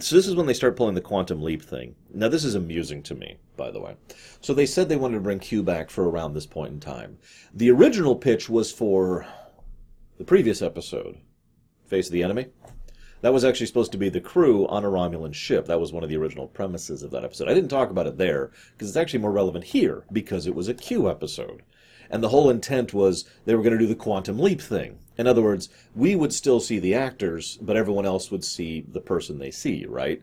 so 0.00 0.16
this 0.16 0.26
is 0.26 0.34
when 0.34 0.46
they 0.46 0.54
start 0.54 0.76
pulling 0.76 0.94
the 0.94 1.00
quantum 1.00 1.42
leap 1.42 1.62
thing. 1.62 1.94
Now 2.12 2.28
this 2.28 2.44
is 2.44 2.54
amusing 2.54 3.02
to 3.04 3.14
me, 3.14 3.38
by 3.56 3.70
the 3.70 3.80
way. 3.80 3.96
So 4.40 4.52
they 4.54 4.66
said 4.66 4.88
they 4.88 4.96
wanted 4.96 5.14
to 5.14 5.20
bring 5.20 5.38
Q 5.38 5.62
back 5.62 5.90
for 5.90 6.08
around 6.08 6.34
this 6.34 6.46
point 6.46 6.72
in 6.72 6.80
time. 6.80 7.18
The 7.54 7.70
original 7.70 8.14
pitch 8.14 8.48
was 8.48 8.70
for 8.70 9.26
the 10.18 10.24
previous 10.24 10.62
episode, 10.62 11.18
Face 11.86 12.06
of 12.06 12.12
the 12.12 12.22
Enemy. 12.22 12.46
That 13.20 13.32
was 13.32 13.44
actually 13.44 13.66
supposed 13.66 13.92
to 13.92 13.98
be 13.98 14.10
the 14.10 14.20
crew 14.20 14.66
on 14.68 14.84
a 14.84 14.90
Romulan 14.90 15.32
ship. 15.32 15.64
That 15.66 15.80
was 15.80 15.92
one 15.92 16.02
of 16.02 16.10
the 16.10 16.16
original 16.16 16.46
premises 16.46 17.02
of 17.02 17.10
that 17.12 17.24
episode. 17.24 17.48
I 17.48 17.54
didn't 17.54 17.70
talk 17.70 17.90
about 17.90 18.06
it 18.06 18.18
there 18.18 18.50
because 18.72 18.88
it's 18.88 18.98
actually 18.98 19.20
more 19.20 19.32
relevant 19.32 19.64
here 19.64 20.04
because 20.12 20.46
it 20.46 20.54
was 20.54 20.68
a 20.68 20.74
Q 20.74 21.08
episode. 21.08 21.62
And 22.10 22.22
the 22.22 22.28
whole 22.28 22.50
intent 22.50 22.92
was 22.92 23.24
they 23.46 23.54
were 23.54 23.62
going 23.62 23.72
to 23.72 23.78
do 23.78 23.86
the 23.86 23.94
quantum 23.94 24.38
leap 24.38 24.60
thing. 24.60 24.98
In 25.16 25.26
other 25.26 25.42
words, 25.42 25.68
we 25.94 26.14
would 26.14 26.32
still 26.32 26.60
see 26.60 26.78
the 26.78 26.94
actors, 26.94 27.56
but 27.62 27.76
everyone 27.76 28.04
else 28.04 28.30
would 28.30 28.44
see 28.44 28.84
the 28.86 29.00
person 29.00 29.38
they 29.38 29.50
see, 29.50 29.86
right? 29.86 30.22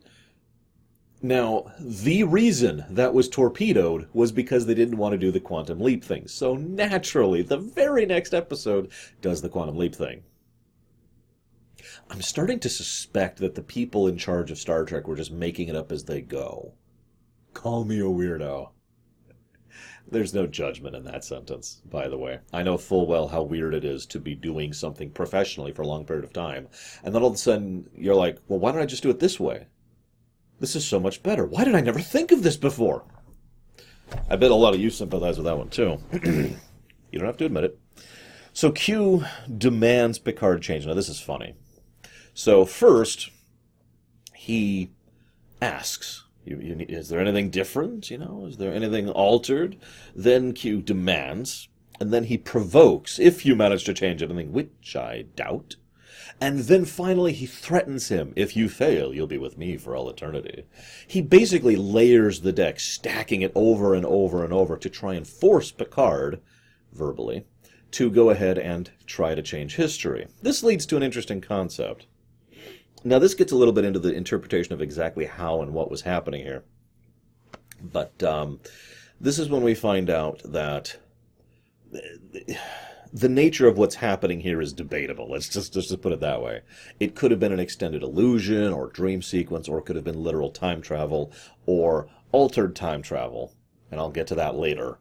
Now, 1.24 1.72
the 1.80 2.24
reason 2.24 2.84
that 2.89 3.13
was 3.13 3.30
torpedoed 3.30 4.10
was 4.12 4.32
because 4.32 4.65
they 4.65 4.74
didn't 4.74 4.98
want 4.98 5.13
to 5.13 5.18
do 5.18 5.32
the 5.32 5.39
quantum 5.39 5.80
leap 5.80 6.03
thing. 6.03 6.27
So 6.27 6.56
naturally, 6.56 7.41
the 7.41 7.58
very 7.58 8.06
next 8.06 8.34
episode 8.34 8.91
does 9.22 9.41
the 9.41 9.50
quantum 9.50 9.77
leap 9.77 9.96
thing. 9.96 10.24
I'm 12.09 12.21
starting 12.21 12.59
to 12.59 12.69
suspect 12.69 13.39
that 13.39 13.55
the 13.55 13.63
people 13.63 14.07
in 14.07 14.17
charge 14.17 14.51
of 14.51 14.57
Star 14.57 14.85
Trek 14.85 15.07
were 15.07 15.15
just 15.15 15.31
making 15.31 15.67
it 15.67 15.75
up 15.75 15.91
as 15.91 16.05
they 16.05 16.21
go. 16.21 16.73
Call 17.53 17.85
me 17.85 18.00
a 18.00 18.03
weirdo. 18.03 18.69
There's 20.09 20.33
no 20.33 20.45
judgment 20.45 20.95
in 20.95 21.05
that 21.05 21.23
sentence, 21.23 21.81
by 21.85 22.09
the 22.09 22.17
way. 22.17 22.39
I 22.51 22.63
know 22.63 22.77
full 22.77 23.07
well 23.07 23.29
how 23.29 23.43
weird 23.43 23.73
it 23.73 23.85
is 23.85 24.05
to 24.07 24.19
be 24.19 24.35
doing 24.35 24.73
something 24.73 25.09
professionally 25.09 25.71
for 25.71 25.83
a 25.83 25.88
long 25.88 26.05
period 26.05 26.25
of 26.25 26.33
time, 26.33 26.67
and 27.03 27.15
then 27.15 27.21
all 27.21 27.29
of 27.29 27.35
a 27.35 27.38
sudden 27.38 27.89
you're 27.95 28.15
like, 28.15 28.38
well, 28.47 28.59
why 28.59 28.71
don't 28.71 28.81
I 28.81 28.85
just 28.85 29.03
do 29.03 29.09
it 29.09 29.19
this 29.19 29.39
way? 29.39 29.67
This 30.59 30.75
is 30.75 30.85
so 30.85 31.00
much 31.00 31.23
better. 31.23 31.45
Why 31.45 31.63
did 31.63 31.75
I 31.75 31.81
never 31.81 32.00
think 32.00 32.31
of 32.31 32.43
this 32.43 32.57
before? 32.57 33.03
I 34.29 34.35
bet 34.35 34.51
a 34.51 34.55
lot 34.55 34.73
of 34.73 34.81
you 34.81 34.89
sympathize 34.89 35.38
with 35.38 35.45
that 35.45 35.57
one, 35.57 35.69
too. 35.69 35.97
you 37.11 37.19
don't 37.19 37.25
have 37.25 37.38
to 37.38 37.45
admit 37.45 37.63
it. 37.63 37.79
So 38.53 38.71
Q 38.71 39.23
demands 39.57 40.19
Picard 40.19 40.61
change. 40.61 40.85
Now, 40.85 40.93
this 40.93 41.09
is 41.09 41.21
funny. 41.21 41.55
So, 42.43 42.65
first, 42.65 43.29
he 44.33 44.89
asks, 45.62 46.24
is 46.43 47.07
there 47.07 47.19
anything 47.19 47.51
different? 47.51 48.10
You 48.10 48.17
know, 48.17 48.48
is 48.48 48.57
there 48.57 48.74
anything 48.74 49.07
altered? 49.10 49.77
Then 50.15 50.53
Q 50.53 50.81
demands, 50.81 51.69
and 52.00 52.12
then 52.12 52.24
he 52.24 52.39
provokes 52.39 53.19
if 53.19 53.45
you 53.45 53.55
manage 53.55 53.83
to 53.83 53.93
change 53.93 54.24
anything, 54.24 54.51
which 54.53 54.95
I 54.95 55.25
doubt. 55.36 55.75
And 56.41 56.62
then 56.62 56.86
finally 56.86 57.31
he 57.31 57.45
threatens 57.45 58.10
him. 58.10 58.33
If 58.36 58.55
you 58.55 58.69
fail, 58.69 59.13
you'll 59.13 59.27
be 59.27 59.38
with 59.38 59.60
me 59.60 59.77
for 59.77 59.95
all 59.95 60.10
eternity. 60.10 60.63
He 61.05 61.21
basically 61.21 61.75
layers 61.75 62.41
the 62.41 62.51
deck, 62.51 62.79
stacking 62.79 63.43
it 63.43 63.51
over 63.53 63.93
and 63.93 64.03
over 64.03 64.43
and 64.43 64.51
over 64.51 64.77
to 64.77 64.89
try 64.89 65.13
and 65.13 65.27
force 65.27 65.69
Picard, 65.69 66.41
verbally, 66.91 67.45
to 67.91 68.10
go 68.10 68.31
ahead 68.31 68.57
and 68.57 68.89
try 69.05 69.36
to 69.36 69.43
change 69.43 69.75
history. 69.75 70.25
This 70.41 70.63
leads 70.63 70.88
to 70.88 70.98
an 70.98 71.03
interesting 71.03 71.39
concept. 71.39 72.07
Now, 73.03 73.20
this 73.20 73.34
gets 73.34 73.51
a 73.51 73.55
little 73.55 73.74
bit 73.74 73.86
into 73.86 74.00
the 74.00 74.13
interpretation 74.13 74.74
of 74.74 74.81
exactly 74.81 75.25
how 75.25 75.62
and 75.62 75.74
what 75.74 75.89
was 75.89 76.01
happening 76.01 76.43
here. 76.43 76.63
But 77.81 78.22
um, 78.22 78.60
this 79.20 79.39
is 79.39 79.50
when 79.50 79.63
we 79.63 79.74
find 79.74 80.10
out 80.10 80.41
that 80.46 80.98
the 83.13 83.29
nature 83.29 83.67
of 83.67 83.77
what's 83.77 83.96
happening 83.96 84.39
here 84.39 84.62
is 84.62 84.72
debatable. 84.72 85.29
Let's 85.29 85.50
just, 85.50 85.74
just 85.74 86.01
put 86.01 86.13
it 86.13 86.20
that 86.22 86.41
way. 86.41 86.62
It 87.00 87.15
could 87.15 87.31
have 87.31 87.39
been 87.39 87.51
an 87.51 87.60
extended 87.60 88.03
illusion 88.03 88.72
or 88.72 88.88
dream 88.88 89.22
sequence, 89.22 89.67
or 89.67 89.79
it 89.79 89.86
could 89.86 89.96
have 89.96 90.05
been 90.05 90.24
literal 90.24 90.51
time 90.51 90.81
travel 90.81 91.31
or 91.65 92.08
altered 92.31 92.75
time 92.75 93.01
travel. 93.01 93.53
And 93.89 94.00
I'll 94.00 94.12
get 94.12 94.27
to 94.27 94.36
that 94.36 94.55
later. 94.55 95.00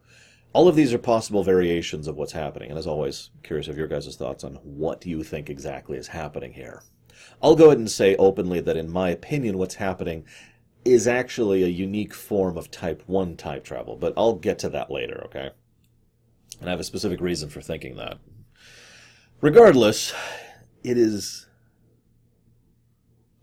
All 0.53 0.67
of 0.67 0.75
these 0.75 0.93
are 0.93 0.97
possible 0.97 1.43
variations 1.43 2.07
of 2.07 2.17
what's 2.17 2.33
happening. 2.33 2.69
And 2.69 2.77
as 2.77 2.87
always, 2.87 3.29
curious 3.43 3.69
of 3.69 3.77
your 3.77 3.87
guys' 3.87 4.15
thoughts 4.17 4.43
on 4.43 4.55
what 4.55 5.05
you 5.05 5.23
think 5.23 5.49
exactly 5.49 5.97
is 5.97 6.07
happening 6.07 6.51
here. 6.51 6.81
I'll 7.41 7.55
go 7.55 7.67
ahead 7.67 7.77
and 7.77 7.89
say 7.89 8.15
openly 8.17 8.59
that, 8.61 8.77
in 8.77 8.89
my 8.89 9.09
opinion, 9.09 9.57
what's 9.57 9.75
happening 9.75 10.25
is 10.83 11.07
actually 11.07 11.63
a 11.63 11.67
unique 11.67 12.13
form 12.13 12.57
of 12.57 12.71
Type 12.71 13.03
1 13.05 13.37
type 13.37 13.63
travel, 13.63 13.95
but 13.95 14.13
I'll 14.17 14.33
get 14.33 14.59
to 14.59 14.69
that 14.69 14.89
later, 14.89 15.21
okay? 15.25 15.51
And 16.59 16.69
I 16.69 16.71
have 16.71 16.79
a 16.79 16.83
specific 16.83 17.21
reason 17.21 17.49
for 17.49 17.61
thinking 17.61 17.95
that. 17.97 18.17
Regardless, 19.41 20.13
it 20.83 20.97
is. 20.97 21.47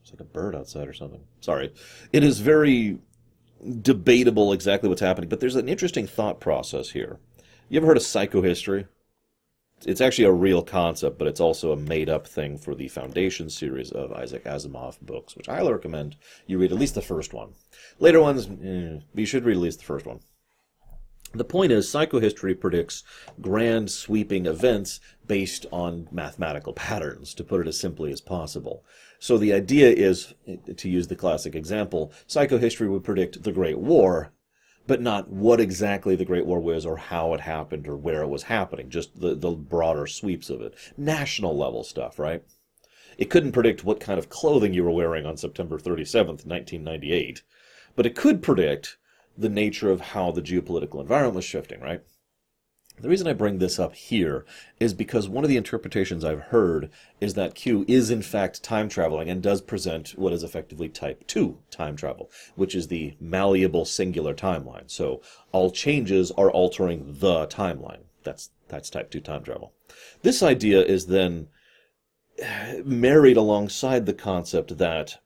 It's 0.02 0.12
like 0.12 0.20
a 0.20 0.24
bird 0.24 0.54
outside 0.54 0.88
or 0.88 0.92
something. 0.92 1.20
Sorry. 1.40 1.72
It 2.12 2.22
is 2.22 2.40
very 2.40 2.98
debatable 3.82 4.52
exactly 4.52 4.88
what's 4.88 5.00
happening, 5.00 5.28
but 5.28 5.40
there's 5.40 5.56
an 5.56 5.68
interesting 5.68 6.06
thought 6.06 6.40
process 6.40 6.90
here. 6.90 7.18
You 7.68 7.78
ever 7.78 7.86
heard 7.86 7.96
of 7.96 8.04
psychohistory? 8.04 8.86
It's 9.84 10.00
actually 10.00 10.24
a 10.24 10.32
real 10.32 10.62
concept, 10.62 11.18
but 11.18 11.28
it's 11.28 11.40
also 11.40 11.72
a 11.72 11.76
made 11.76 12.08
up 12.08 12.26
thing 12.26 12.58
for 12.58 12.74
the 12.74 12.88
Foundation 12.88 13.48
series 13.50 13.90
of 13.92 14.12
Isaac 14.12 14.44
Asimov 14.44 15.00
books, 15.00 15.36
which 15.36 15.48
I 15.48 15.56
highly 15.56 15.72
recommend 15.72 16.16
you 16.46 16.58
read 16.58 16.72
at 16.72 16.78
least 16.78 16.94
the 16.94 17.02
first 17.02 17.32
one. 17.32 17.54
Later 17.98 18.20
ones, 18.20 18.48
eh, 18.62 19.00
you 19.14 19.26
should 19.26 19.44
read 19.44 19.56
at 19.56 19.62
least 19.62 19.78
the 19.80 19.84
first 19.84 20.06
one. 20.06 20.20
The 21.34 21.44
point 21.44 21.72
is, 21.72 21.86
psychohistory 21.86 22.58
predicts 22.58 23.04
grand 23.40 23.90
sweeping 23.90 24.46
events 24.46 24.98
based 25.26 25.66
on 25.70 26.08
mathematical 26.10 26.72
patterns, 26.72 27.34
to 27.34 27.44
put 27.44 27.60
it 27.60 27.68
as 27.68 27.78
simply 27.78 28.10
as 28.12 28.22
possible. 28.22 28.82
So 29.18 29.36
the 29.36 29.52
idea 29.52 29.90
is, 29.90 30.32
to 30.74 30.88
use 30.88 31.08
the 31.08 31.16
classic 31.16 31.54
example, 31.54 32.12
psychohistory 32.26 32.88
would 32.88 33.04
predict 33.04 33.42
the 33.42 33.52
Great 33.52 33.78
War, 33.78 34.32
but 34.88 35.02
not 35.02 35.28
what 35.28 35.60
exactly 35.60 36.16
the 36.16 36.24
Great 36.24 36.46
War 36.46 36.58
was 36.58 36.86
or 36.86 36.96
how 36.96 37.34
it 37.34 37.40
happened 37.40 37.86
or 37.86 37.94
where 37.94 38.22
it 38.22 38.28
was 38.28 38.44
happening, 38.44 38.88
just 38.88 39.20
the, 39.20 39.34
the 39.34 39.50
broader 39.50 40.06
sweeps 40.06 40.48
of 40.48 40.62
it. 40.62 40.74
National 40.96 41.56
level 41.56 41.84
stuff, 41.84 42.18
right? 42.18 42.42
It 43.18 43.28
couldn't 43.28 43.52
predict 43.52 43.84
what 43.84 44.00
kind 44.00 44.18
of 44.18 44.30
clothing 44.30 44.72
you 44.72 44.82
were 44.82 44.90
wearing 44.90 45.26
on 45.26 45.36
September 45.36 45.76
37th, 45.78 46.46
1998, 46.46 47.42
but 47.96 48.06
it 48.06 48.16
could 48.16 48.42
predict 48.42 48.96
the 49.36 49.50
nature 49.50 49.90
of 49.90 50.00
how 50.00 50.30
the 50.30 50.40
geopolitical 50.40 51.02
environment 51.02 51.36
was 51.36 51.44
shifting, 51.44 51.80
right? 51.80 52.00
The 53.00 53.08
reason 53.08 53.28
I 53.28 53.32
bring 53.32 53.58
this 53.58 53.78
up 53.78 53.94
here 53.94 54.44
is 54.80 54.92
because 54.92 55.28
one 55.28 55.44
of 55.44 55.50
the 55.50 55.56
interpretations 55.56 56.24
I've 56.24 56.40
heard 56.40 56.90
is 57.20 57.34
that 57.34 57.54
Q 57.54 57.84
is 57.86 58.10
in 58.10 58.22
fact 58.22 58.62
time 58.62 58.88
traveling 58.88 59.28
and 59.28 59.42
does 59.42 59.60
present 59.60 60.10
what 60.16 60.32
is 60.32 60.42
effectively 60.42 60.88
type 60.88 61.26
2 61.26 61.58
time 61.70 61.96
travel, 61.96 62.30
which 62.56 62.74
is 62.74 62.88
the 62.88 63.14
malleable 63.20 63.84
singular 63.84 64.34
timeline. 64.34 64.90
So 64.90 65.20
all 65.52 65.70
changes 65.70 66.30
are 66.32 66.50
altering 66.50 67.16
the 67.20 67.46
timeline. 67.46 68.00
That's 68.24 68.50
that's 68.68 68.90
type 68.90 69.10
2 69.10 69.20
time 69.20 69.44
travel. 69.44 69.72
This 70.22 70.42
idea 70.42 70.82
is 70.82 71.06
then 71.06 71.48
married 72.84 73.36
alongside 73.36 74.06
the 74.06 74.14
concept 74.14 74.78
that 74.78 75.18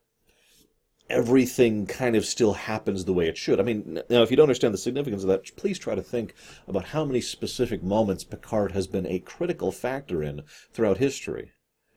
everything 1.12 1.86
kind 1.86 2.16
of 2.16 2.24
still 2.24 2.54
happens 2.54 3.04
the 3.04 3.12
way 3.12 3.28
it 3.28 3.36
should. 3.36 3.60
I 3.60 3.62
mean, 3.62 4.00
now, 4.08 4.22
if 4.22 4.30
you 4.30 4.36
don't 4.36 4.44
understand 4.44 4.74
the 4.74 4.78
significance 4.78 5.22
of 5.22 5.28
that, 5.28 5.54
please 5.56 5.78
try 5.78 5.94
to 5.94 6.02
think 6.02 6.34
about 6.66 6.86
how 6.86 7.04
many 7.04 7.20
specific 7.20 7.82
moments 7.82 8.24
Picard 8.24 8.72
has 8.72 8.86
been 8.86 9.06
a 9.06 9.18
critical 9.18 9.70
factor 9.70 10.22
in 10.22 10.42
throughout 10.72 10.98
history. 10.98 11.52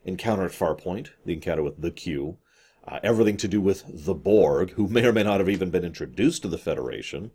encounter 0.06 0.46
at 0.46 0.52
Farpoint, 0.52 1.10
the 1.26 1.34
encounter 1.34 1.64
with 1.64 1.82
the 1.82 1.92
Q, 1.92 2.38
uh, 2.88 3.00
everything 3.04 3.38
to 3.38 3.48
do 3.48 3.60
with 3.60 3.84
the 3.88 4.14
Borg, 4.14 4.72
who 4.72 4.88
may 4.88 5.06
or 5.06 5.12
may 5.12 5.24
not 5.24 5.40
have 5.40 5.50
even 5.50 5.72
been 5.72 5.84
introduced 5.84 6.44
to 6.44 6.48
the 6.48 6.58
Federation, 6.58 7.32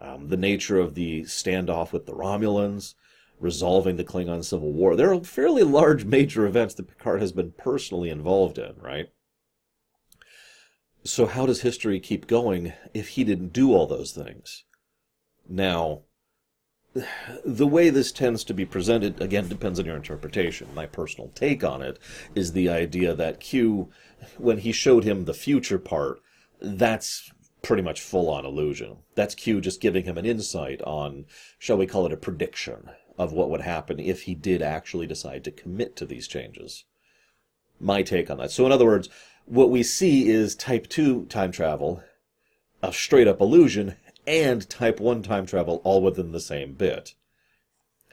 um, 0.00 0.28
the 0.28 0.36
nature 0.36 0.78
of 0.78 0.94
the 0.94 1.22
standoff 1.22 1.92
with 1.92 2.06
the 2.06 2.12
Romulans, 2.12 2.94
resolving 3.38 3.96
the 3.96 4.04
Klingon 4.04 4.44
Civil 4.44 4.72
War. 4.72 4.96
There 4.96 5.12
are 5.12 5.22
fairly 5.22 5.62
large 5.62 6.04
major 6.04 6.44
events 6.46 6.74
that 6.74 6.88
Picard 6.88 7.20
has 7.20 7.30
been 7.32 7.52
personally 7.52 8.10
involved 8.10 8.58
in, 8.58 8.74
right? 8.80 9.10
So, 11.08 11.24
how 11.24 11.46
does 11.46 11.62
history 11.62 12.00
keep 12.00 12.26
going 12.26 12.74
if 12.92 13.08
he 13.08 13.24
didn't 13.24 13.54
do 13.54 13.72
all 13.72 13.86
those 13.86 14.12
things? 14.12 14.64
Now, 15.48 16.02
the 17.46 17.66
way 17.66 17.88
this 17.88 18.12
tends 18.12 18.44
to 18.44 18.52
be 18.52 18.66
presented, 18.66 19.18
again, 19.18 19.48
depends 19.48 19.80
on 19.80 19.86
your 19.86 19.96
interpretation. 19.96 20.68
My 20.74 20.84
personal 20.84 21.30
take 21.30 21.64
on 21.64 21.80
it 21.80 21.98
is 22.34 22.52
the 22.52 22.68
idea 22.68 23.14
that 23.14 23.40
Q, 23.40 23.90
when 24.36 24.58
he 24.58 24.70
showed 24.70 25.04
him 25.04 25.24
the 25.24 25.32
future 25.32 25.78
part, 25.78 26.20
that's 26.60 27.30
pretty 27.62 27.82
much 27.82 28.02
full 28.02 28.28
on 28.28 28.44
illusion. 28.44 28.98
That's 29.14 29.34
Q 29.34 29.62
just 29.62 29.80
giving 29.80 30.04
him 30.04 30.18
an 30.18 30.26
insight 30.26 30.82
on, 30.82 31.24
shall 31.58 31.78
we 31.78 31.86
call 31.86 32.04
it 32.04 32.12
a 32.12 32.18
prediction 32.18 32.90
of 33.16 33.32
what 33.32 33.48
would 33.48 33.62
happen 33.62 33.98
if 33.98 34.24
he 34.24 34.34
did 34.34 34.60
actually 34.60 35.06
decide 35.06 35.42
to 35.44 35.50
commit 35.52 35.96
to 35.96 36.04
these 36.04 36.28
changes. 36.28 36.84
My 37.80 38.02
take 38.02 38.28
on 38.28 38.38
that. 38.38 38.50
So, 38.50 38.66
in 38.66 38.72
other 38.72 38.84
words, 38.84 39.08
what 39.48 39.70
we 39.70 39.82
see 39.82 40.28
is 40.28 40.54
type 40.54 40.88
2 40.88 41.26
time 41.26 41.52
travel, 41.52 42.02
a 42.82 42.92
straight 42.92 43.28
up 43.28 43.40
illusion, 43.40 43.96
and 44.26 44.68
type 44.68 45.00
1 45.00 45.22
time 45.22 45.46
travel 45.46 45.80
all 45.84 46.02
within 46.02 46.32
the 46.32 46.40
same 46.40 46.74
bit. 46.74 47.14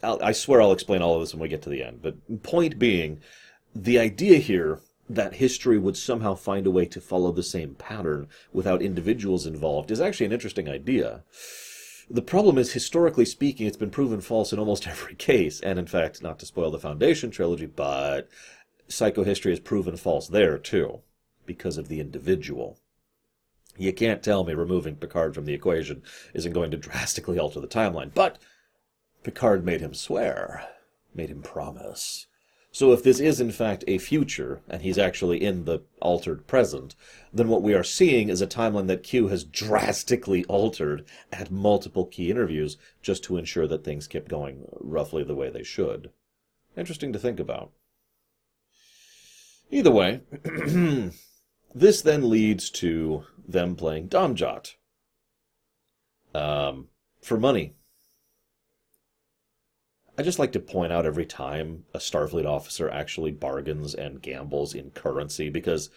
I'll, 0.01 0.21
i 0.23 0.31
swear 0.31 0.61
I'll 0.61 0.71
explain 0.71 1.01
all 1.01 1.15
of 1.15 1.21
this 1.21 1.33
when 1.33 1.41
we 1.41 1.47
get 1.47 1.61
to 1.63 1.69
the 1.69 1.83
end. 1.83 2.01
But 2.01 2.43
point 2.43 2.79
being, 2.79 3.19
the 3.75 3.99
idea 3.99 4.37
here 4.37 4.79
that 5.09 5.35
history 5.35 5.77
would 5.77 5.97
somehow 5.97 6.35
find 6.35 6.65
a 6.65 6.71
way 6.71 6.85
to 6.85 7.01
follow 7.01 7.31
the 7.31 7.43
same 7.43 7.75
pattern 7.75 8.27
without 8.51 8.81
individuals 8.81 9.45
involved 9.45 9.91
is 9.91 10.01
actually 10.01 10.25
an 10.25 10.31
interesting 10.31 10.69
idea. 10.69 11.23
The 12.09 12.21
problem 12.21 12.57
is, 12.57 12.73
historically 12.73 13.25
speaking, 13.25 13.67
it's 13.67 13.77
been 13.77 13.89
proven 13.89 14.21
false 14.21 14.53
in 14.53 14.59
almost 14.59 14.87
every 14.95 15.15
case, 15.15 15.59
and 15.59 15.77
in 15.77 15.87
fact, 15.87 16.23
not 16.23 16.39
to 16.39 16.45
spoil 16.45 16.71
the 16.71 16.79
Foundation 16.79 17.29
trilogy, 17.29 17.65
but 17.65 18.29
psychohistory 18.87 19.49
has 19.49 19.59
proven 19.59 19.97
false 19.97 20.27
there 20.27 20.57
too, 20.57 21.01
because 21.45 21.77
of 21.77 21.87
the 21.87 21.99
individual. 21.99 22.79
You 23.77 23.91
can't 23.93 24.23
tell 24.23 24.43
me 24.43 24.53
removing 24.53 24.95
Picard 24.95 25.35
from 25.35 25.45
the 25.45 25.53
equation 25.53 26.03
isn't 26.33 26.53
going 26.53 26.71
to 26.71 26.77
drastically 26.89 27.37
alter 27.37 27.59
the 27.59 27.67
timeline, 27.67 28.13
but 28.13 28.37
Picard 29.23 29.65
made 29.65 29.81
him 29.81 29.93
swear, 29.93 30.67
made 31.13 31.29
him 31.29 31.41
promise. 31.41 32.27
So 32.75 32.91
if 32.91 33.03
this 33.03 33.21
is 33.21 33.39
in 33.39 33.51
fact 33.51 33.85
a 33.87 33.97
future, 33.97 34.61
and 34.67 34.81
he's 34.81 34.97
actually 34.97 35.41
in 35.41 35.63
the 35.63 35.79
altered 36.01 36.45
present, 36.45 36.93
then 37.31 37.47
what 37.47 37.63
we 37.63 37.73
are 37.73 37.85
seeing 37.85 38.27
is 38.27 38.41
a 38.41 38.47
timeline 38.47 38.87
that 38.87 39.01
Q 39.01 39.29
has 39.29 39.45
drastically 39.45 40.43
altered 40.45 41.05
at 41.31 41.49
multiple 41.49 42.05
key 42.05 42.29
interviews 42.29 42.75
just 43.01 43.23
to 43.23 43.37
ensure 43.37 43.65
that 43.67 43.85
things 43.85 44.07
kept 44.07 44.27
going 44.27 44.67
roughly 44.73 45.23
the 45.23 45.35
way 45.35 45.49
they 45.49 45.63
should. 45.63 46.11
Interesting 46.75 47.13
to 47.13 47.19
think 47.19 47.39
about. 47.39 47.71
Either 49.71 49.91
way, 49.91 50.19
this 51.75 52.01
then 52.01 52.29
leads 52.29 52.71
to 52.71 53.25
them 53.47 53.75
playing 53.75 54.07
dom-jot. 54.07 54.75
Um, 56.33 56.87
for 57.21 57.37
money. 57.37 57.75
I 60.17 60.23
just 60.23 60.39
like 60.39 60.53
to 60.53 60.59
point 60.59 60.93
out 60.93 61.05
every 61.05 61.25
time 61.25 61.83
a 61.93 61.97
Starfleet 61.97 62.45
officer 62.45 62.89
actually 62.89 63.31
bargains 63.31 63.93
and 63.93 64.21
gambles 64.21 64.73
in 64.73 64.91
currency 64.91 65.49
because 65.49 65.89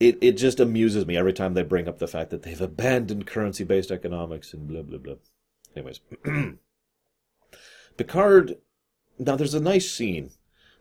it, 0.00 0.18
it 0.20 0.32
just 0.32 0.58
amuses 0.58 1.06
me 1.06 1.16
every 1.16 1.32
time 1.32 1.54
they 1.54 1.62
bring 1.62 1.86
up 1.86 1.98
the 1.98 2.08
fact 2.08 2.30
that 2.30 2.42
they've 2.42 2.60
abandoned 2.60 3.26
currency 3.26 3.62
based 3.62 3.90
economics 3.90 4.52
and 4.52 4.66
blah, 4.66 4.82
blah, 4.82 4.98
blah. 4.98 5.14
Anyways, 5.76 6.00
Picard. 7.96 8.56
Now, 9.18 9.36
there's 9.36 9.54
a 9.54 9.60
nice 9.60 9.90
scene. 9.90 10.30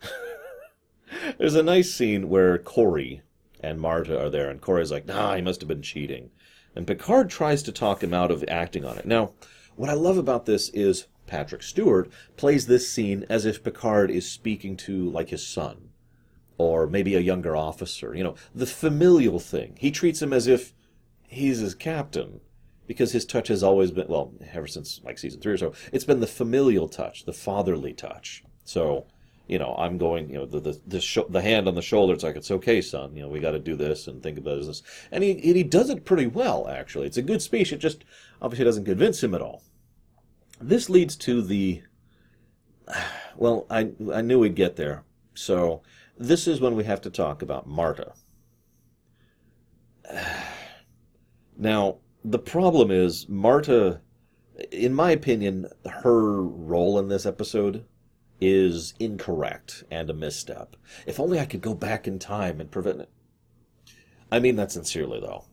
there's 1.38 1.56
a 1.56 1.63
nice 1.63 1.93
scene 1.93 2.30
where 2.30 2.58
Corey, 2.58 3.21
and 3.60 3.80
Marta 3.80 4.19
are 4.19 4.30
there, 4.30 4.50
and 4.50 4.62
Corey's 4.62 4.91
like, 4.91 5.06
nah, 5.06 5.36
he 5.36 5.41
must 5.41 5.62
have 5.62 5.67
been 5.67 5.82
cheating. 5.82 6.32
And 6.76 6.86
Picard 6.88 7.30
tries 7.30 7.63
to 7.63 7.72
talk 7.72 8.04
him 8.04 8.13
out 8.13 8.32
of 8.32 8.43
acting 8.48 8.86
on 8.86 8.98
it. 8.98 9.06
Now, 9.06 9.34
what 9.76 9.89
I 9.89 9.93
love 9.93 10.17
about 10.17 10.45
this 10.45 10.69
is 10.69 11.08
Patrick 11.28 11.63
Stewart 11.63 12.10
plays 12.38 12.67
this 12.67 12.91
scene 12.91 13.26
as 13.30 13.45
if 13.45 13.63
Picard 13.63 14.12
is 14.12 14.30
speaking 14.30 14.78
to, 14.78 15.10
like, 15.10 15.30
his 15.30 15.45
son, 15.45 15.89
or 16.58 16.88
maybe 16.88 17.15
a 17.15 17.19
younger 17.19 17.56
officer. 17.56 18.15
You 18.15 18.24
know, 18.24 18.36
the 18.54 18.65
familial 18.65 19.39
thing. 19.39 19.76
He 19.80 19.91
treats 19.91 20.22
him 20.22 20.34
as 20.34 20.48
if 20.48 20.74
he's 21.28 21.60
his 21.60 21.76
captain, 21.76 22.41
because 22.88 23.12
his 23.12 23.26
touch 23.26 23.50
has 23.50 23.62
always 23.62 23.91
been, 23.91 24.08
well, 24.08 24.34
ever 24.52 24.65
since, 24.67 25.00
like, 25.04 25.19
season 25.19 25.41
three 25.41 25.54
or 25.54 25.58
so, 25.58 25.74
it's 25.91 26.06
been 26.06 26.22
the 26.22 26.28
familial 26.28 26.88
touch, 26.88 27.26
the 27.26 27.34
fatherly 27.34 27.93
touch. 27.93 28.43
So, 28.63 29.06
you 29.50 29.58
know, 29.58 29.76
I'm 29.80 29.98
going, 29.98 30.30
you 30.30 30.38
know, 30.38 30.46
the 30.46 30.60
the 30.60 30.80
the, 30.86 31.02
sh- 31.02 31.18
the 31.28 31.42
hand 31.42 31.68
on 31.68 31.74
the 31.74 31.82
shoulder. 31.82 32.14
It's 32.14 32.24
like 32.24 32.36
it's 32.36 32.52
okay, 32.52 32.82
son. 32.82 33.16
You 33.16 33.24
know, 33.24 33.30
we 33.30 33.40
got 33.40 33.52
to 33.52 33.60
do 33.60 33.76
this 33.76 34.08
and 34.08 34.22
think 34.22 34.38
about 34.38 34.64
this. 34.64 34.84
And 35.12 35.24
he 35.24 35.34
he 35.34 35.64
does 35.64 35.90
it 35.90 36.06
pretty 36.06 36.28
well, 36.28 36.68
actually. 36.70 37.08
It's 37.08 37.18
a 37.18 37.24
good 37.24 37.42
speech. 37.42 37.74
It 37.74 37.78
just 37.80 38.06
obviously 38.44 38.66
doesn't 38.66 38.86
convince 38.86 39.24
him 39.24 39.34
at 39.34 39.42
all. 39.42 39.64
This 40.62 40.90
leads 40.90 41.16
to 41.18 41.42
the. 41.42 41.82
Well, 43.36 43.66
I 43.70 43.92
I 44.14 44.22
knew 44.22 44.40
we'd 44.40 44.56
get 44.56 44.76
there. 44.76 45.06
So 45.34 45.82
this 46.18 46.46
is 46.46 46.60
when 46.60 46.76
we 46.76 46.84
have 46.84 47.00
to 47.02 47.10
talk 47.10 47.42
about 47.42 47.68
Marta. 47.68 48.14
Now 51.58 51.98
the 52.24 52.40
problem 52.40 52.92
is 52.92 53.28
Marta. 53.28 54.02
In 54.72 54.94
my 54.94 55.12
opinion, 55.12 55.68
her 55.86 56.42
role 56.42 57.00
in 57.00 57.08
this 57.08 57.26
episode 57.26 57.86
is 58.41 58.93
incorrect 58.99 59.84
and 59.91 60.10
a 60.10 60.13
misstep. 60.13 60.75
If 61.06 61.19
only 61.19 61.39
I 61.39 61.45
could 61.45 61.62
go 61.62 61.73
back 61.73 62.08
in 62.08 62.19
time 62.19 62.60
and 62.60 62.71
prevent 62.71 63.02
it. 63.02 63.10
I 64.32 64.39
mean 64.39 64.56
that 64.58 64.71
sincerely, 64.71 65.19
though. 65.19 65.45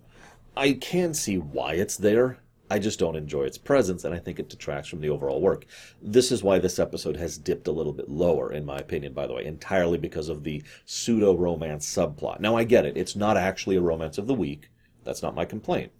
I 0.56 0.72
can 0.72 1.14
see 1.14 1.38
why 1.38 1.74
it's 1.74 1.96
there. 1.96 2.38
I 2.68 2.78
just 2.78 2.98
don't 2.98 3.16
enjoy 3.16 3.42
its 3.44 3.58
presence, 3.58 4.04
and 4.04 4.12
I 4.12 4.18
think 4.18 4.40
it 4.40 4.48
detracts 4.48 4.88
from 4.88 5.00
the 5.00 5.10
overall 5.10 5.40
work. 5.40 5.66
This 6.02 6.32
is 6.32 6.42
why 6.42 6.58
this 6.58 6.78
episode 6.78 7.16
has 7.16 7.38
dipped 7.38 7.68
a 7.68 7.72
little 7.72 7.92
bit 7.92 8.08
lower, 8.08 8.52
in 8.52 8.64
my 8.64 8.76
opinion, 8.76 9.12
by 9.12 9.26
the 9.26 9.34
way, 9.34 9.44
entirely 9.44 9.98
because 9.98 10.28
of 10.28 10.42
the 10.42 10.62
pseudo 10.84 11.34
romance 11.34 11.86
subplot. 11.86 12.40
Now, 12.40 12.56
I 12.56 12.64
get 12.64 12.84
it. 12.84 12.96
It's 12.96 13.14
not 13.14 13.36
actually 13.36 13.76
a 13.76 13.82
romance 13.82 14.18
of 14.18 14.26
the 14.26 14.34
week. 14.34 14.68
That's 15.04 15.22
not 15.22 15.36
my 15.36 15.44
complaint. 15.44 15.92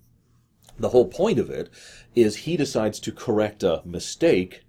The 0.79 0.89
whole 0.89 1.07
point 1.07 1.39
of 1.39 1.51
it 1.51 1.71
is 2.15 2.37
he 2.37 2.57
decides 2.57 2.99
to 3.01 3.13
correct 3.13 3.63
a 3.63 3.83
mistake 3.85 4.63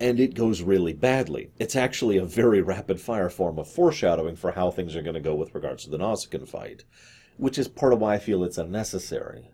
and 0.00 0.18
it 0.18 0.34
goes 0.34 0.62
really 0.62 0.92
badly. 0.92 1.50
It's 1.58 1.76
actually 1.76 2.16
a 2.16 2.24
very 2.24 2.60
rapid 2.60 3.00
fire 3.00 3.30
form 3.30 3.58
of 3.58 3.68
foreshadowing 3.68 4.36
for 4.36 4.52
how 4.52 4.70
things 4.70 4.96
are 4.96 5.02
going 5.02 5.14
to 5.14 5.20
go 5.20 5.34
with 5.34 5.54
regards 5.54 5.84
to 5.84 5.90
the 5.90 5.98
Nausicaan 5.98 6.48
fight, 6.48 6.84
which 7.36 7.58
is 7.58 7.68
part 7.68 7.92
of 7.92 8.00
why 8.00 8.14
I 8.14 8.18
feel 8.18 8.42
it's 8.42 8.58
unnecessary. 8.58 9.50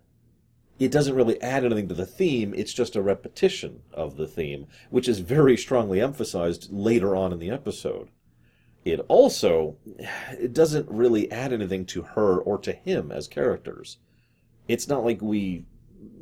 It 0.78 0.90
doesn't 0.90 1.14
really 1.14 1.40
add 1.42 1.64
anything 1.64 1.88
to 1.88 1.94
the 1.94 2.06
theme, 2.06 2.54
it's 2.54 2.72
just 2.72 2.96
a 2.96 3.02
repetition 3.02 3.82
of 3.92 4.16
the 4.16 4.26
theme, 4.26 4.66
which 4.88 5.08
is 5.08 5.18
very 5.18 5.56
strongly 5.56 6.00
emphasized 6.00 6.72
later 6.72 7.14
on 7.14 7.34
in 7.34 7.38
the 7.38 7.50
episode. 7.50 8.08
It 8.82 9.00
also 9.08 9.76
it 10.30 10.54
doesn't 10.54 10.88
really 10.88 11.30
add 11.30 11.52
anything 11.52 11.84
to 11.86 12.02
her 12.02 12.38
or 12.38 12.56
to 12.58 12.72
him 12.72 13.12
as 13.12 13.28
characters. 13.28 13.98
It's 14.68 14.88
not 14.88 15.04
like 15.04 15.20
we 15.20 15.66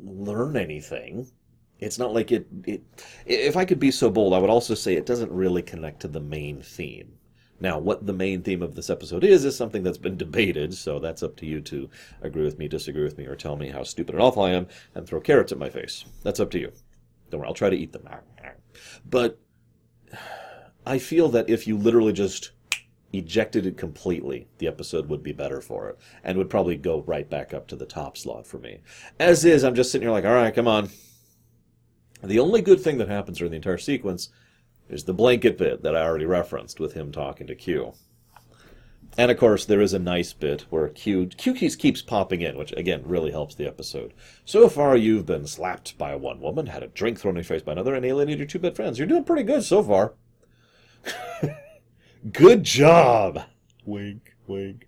learn 0.03 0.57
anything 0.57 1.31
it's 1.79 1.99
not 1.99 2.13
like 2.13 2.31
it, 2.31 2.47
it 2.65 2.83
if 3.25 3.55
i 3.57 3.65
could 3.65 3.79
be 3.79 3.91
so 3.91 4.09
bold 4.09 4.33
i 4.33 4.37
would 4.37 4.49
also 4.49 4.73
say 4.73 4.93
it 4.93 5.05
doesn't 5.05 5.31
really 5.31 5.61
connect 5.61 6.01
to 6.01 6.07
the 6.07 6.19
main 6.19 6.61
theme 6.61 7.13
now 7.59 7.77
what 7.77 8.05
the 8.05 8.13
main 8.13 8.41
theme 8.41 8.61
of 8.61 8.75
this 8.75 8.89
episode 8.89 9.23
is 9.23 9.45
is 9.45 9.55
something 9.55 9.83
that's 9.83 9.97
been 9.97 10.17
debated 10.17 10.73
so 10.73 10.99
that's 10.99 11.23
up 11.23 11.35
to 11.35 11.45
you 11.45 11.61
to 11.61 11.89
agree 12.21 12.43
with 12.43 12.57
me 12.57 12.67
disagree 12.67 13.03
with 13.03 13.17
me 13.17 13.25
or 13.25 13.35
tell 13.35 13.55
me 13.55 13.69
how 13.69 13.83
stupid 13.83 14.15
and 14.15 14.23
awful 14.23 14.43
i 14.43 14.51
am 14.51 14.67
and 14.95 15.07
throw 15.07 15.19
carrots 15.19 15.51
at 15.51 15.57
my 15.57 15.69
face 15.69 16.05
that's 16.23 16.39
up 16.39 16.51
to 16.51 16.59
you 16.59 16.71
don't 17.29 17.41
worry 17.41 17.47
i'll 17.47 17.53
try 17.53 17.69
to 17.69 17.77
eat 17.77 17.93
them 17.93 18.07
but 19.05 19.39
i 20.85 20.97
feel 20.97 21.29
that 21.29 21.49
if 21.49 21.67
you 21.67 21.77
literally 21.77 22.13
just 22.13 22.51
ejected 23.13 23.65
it 23.65 23.77
completely, 23.77 24.47
the 24.59 24.67
episode 24.67 25.09
would 25.09 25.23
be 25.23 25.31
better 25.31 25.61
for 25.61 25.89
it 25.89 25.97
and 26.23 26.37
would 26.37 26.49
probably 26.49 26.77
go 26.77 27.01
right 27.01 27.29
back 27.29 27.53
up 27.53 27.67
to 27.67 27.75
the 27.75 27.85
top 27.85 28.17
slot 28.17 28.45
for 28.45 28.59
me. 28.59 28.79
As 29.19 29.45
is, 29.45 29.63
I'm 29.63 29.75
just 29.75 29.91
sitting 29.91 30.07
here 30.07 30.11
like, 30.11 30.25
all 30.25 30.33
right, 30.33 30.53
come 30.53 30.67
on. 30.67 30.89
The 32.21 32.39
only 32.39 32.61
good 32.61 32.81
thing 32.81 32.97
that 32.97 33.07
happens 33.07 33.37
during 33.37 33.51
the 33.51 33.57
entire 33.57 33.77
sequence 33.77 34.29
is 34.89 35.03
the 35.03 35.13
blanket 35.13 35.57
bit 35.57 35.83
that 35.83 35.95
I 35.95 36.01
already 36.01 36.25
referenced 36.25 36.79
with 36.79 36.93
him 36.93 37.11
talking 37.11 37.47
to 37.47 37.55
Q. 37.55 37.93
And 39.17 39.31
of 39.31 39.37
course, 39.37 39.65
there 39.65 39.81
is 39.81 39.93
a 39.93 39.99
nice 39.99 40.33
bit 40.33 40.61
where 40.69 40.87
Q 40.89 41.27
Q 41.27 41.53
keys 41.53 41.75
keeps 41.75 42.01
popping 42.01 42.41
in, 42.41 42.57
which 42.57 42.71
again 42.73 43.01
really 43.05 43.31
helps 43.31 43.55
the 43.55 43.65
episode. 43.65 44.13
So 44.45 44.69
far, 44.69 44.95
you've 44.95 45.25
been 45.25 45.47
slapped 45.47 45.97
by 45.97 46.15
one 46.15 46.39
woman, 46.39 46.67
had 46.67 46.83
a 46.83 46.87
drink 46.87 47.19
thrown 47.19 47.33
in 47.33 47.37
your 47.37 47.43
face 47.43 47.61
by 47.61 47.71
another, 47.73 47.95
and 47.95 48.05
alienated 48.05 48.39
your 48.39 48.47
two 48.47 48.59
best 48.59 48.75
friends. 48.75 48.97
You're 48.97 49.07
doing 49.07 49.23
pretty 49.23 49.43
good 49.43 49.63
so 49.63 49.83
far. 49.83 50.13
good 52.31 52.63
job. 52.63 53.43
wink, 53.85 54.35
wink. 54.47 54.87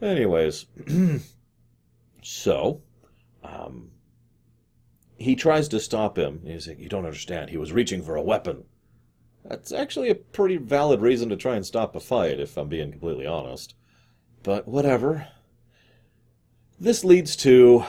Anyways, 0.00 0.66
so, 2.22 2.80
um, 3.44 3.90
he 5.20 5.36
tries 5.36 5.68
to 5.68 5.78
stop 5.78 6.16
him. 6.16 6.40
He's 6.46 6.66
like, 6.66 6.80
You 6.80 6.88
don't 6.88 7.04
understand. 7.04 7.50
He 7.50 7.58
was 7.58 7.72
reaching 7.72 8.02
for 8.02 8.16
a 8.16 8.22
weapon. 8.22 8.64
That's 9.44 9.70
actually 9.70 10.08
a 10.08 10.14
pretty 10.14 10.56
valid 10.56 11.00
reason 11.00 11.28
to 11.28 11.36
try 11.36 11.56
and 11.56 11.64
stop 11.64 11.94
a 11.94 12.00
fight, 12.00 12.40
if 12.40 12.56
I'm 12.56 12.68
being 12.68 12.90
completely 12.90 13.26
honest. 13.26 13.74
But 14.42 14.66
whatever. 14.66 15.28
This 16.78 17.04
leads 17.04 17.36
to 17.36 17.84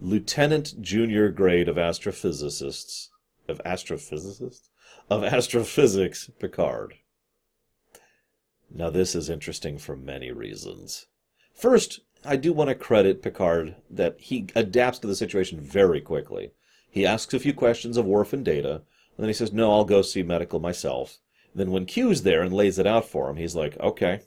Lieutenant 0.00 0.82
Junior 0.82 1.30
grade 1.30 1.68
of 1.68 1.76
astrophysicists. 1.76 3.08
Of 3.48 3.62
astrophysicists? 3.64 4.68
Of 5.08 5.22
astrophysics, 5.22 6.28
Picard. 6.40 6.94
Now, 8.68 8.90
this 8.90 9.14
is 9.14 9.30
interesting 9.30 9.78
for 9.78 9.96
many 9.96 10.32
reasons. 10.32 11.06
First, 11.54 12.00
I 12.28 12.36
do 12.36 12.52
want 12.52 12.68
to 12.68 12.74
credit 12.74 13.22
Picard 13.22 13.76
that 13.88 14.16
he 14.20 14.48
adapts 14.54 14.98
to 14.98 15.06
the 15.06 15.16
situation 15.16 15.58
very 15.58 16.02
quickly. 16.02 16.50
He 16.90 17.06
asks 17.06 17.32
a 17.32 17.40
few 17.40 17.54
questions 17.54 17.96
of 17.96 18.04
Worf 18.04 18.34
and 18.34 18.44
Data, 18.44 18.72
and 18.72 19.18
then 19.18 19.28
he 19.28 19.32
says, 19.32 19.50
No, 19.50 19.72
I'll 19.72 19.86
go 19.86 20.02
see 20.02 20.22
medical 20.22 20.60
myself. 20.60 21.20
Then 21.54 21.70
when 21.70 21.86
Q's 21.86 22.24
there 22.24 22.42
and 22.42 22.52
lays 22.52 22.78
it 22.78 22.86
out 22.86 23.06
for 23.06 23.30
him, 23.30 23.36
he's 23.36 23.56
like, 23.56 23.78
Okay. 23.80 24.20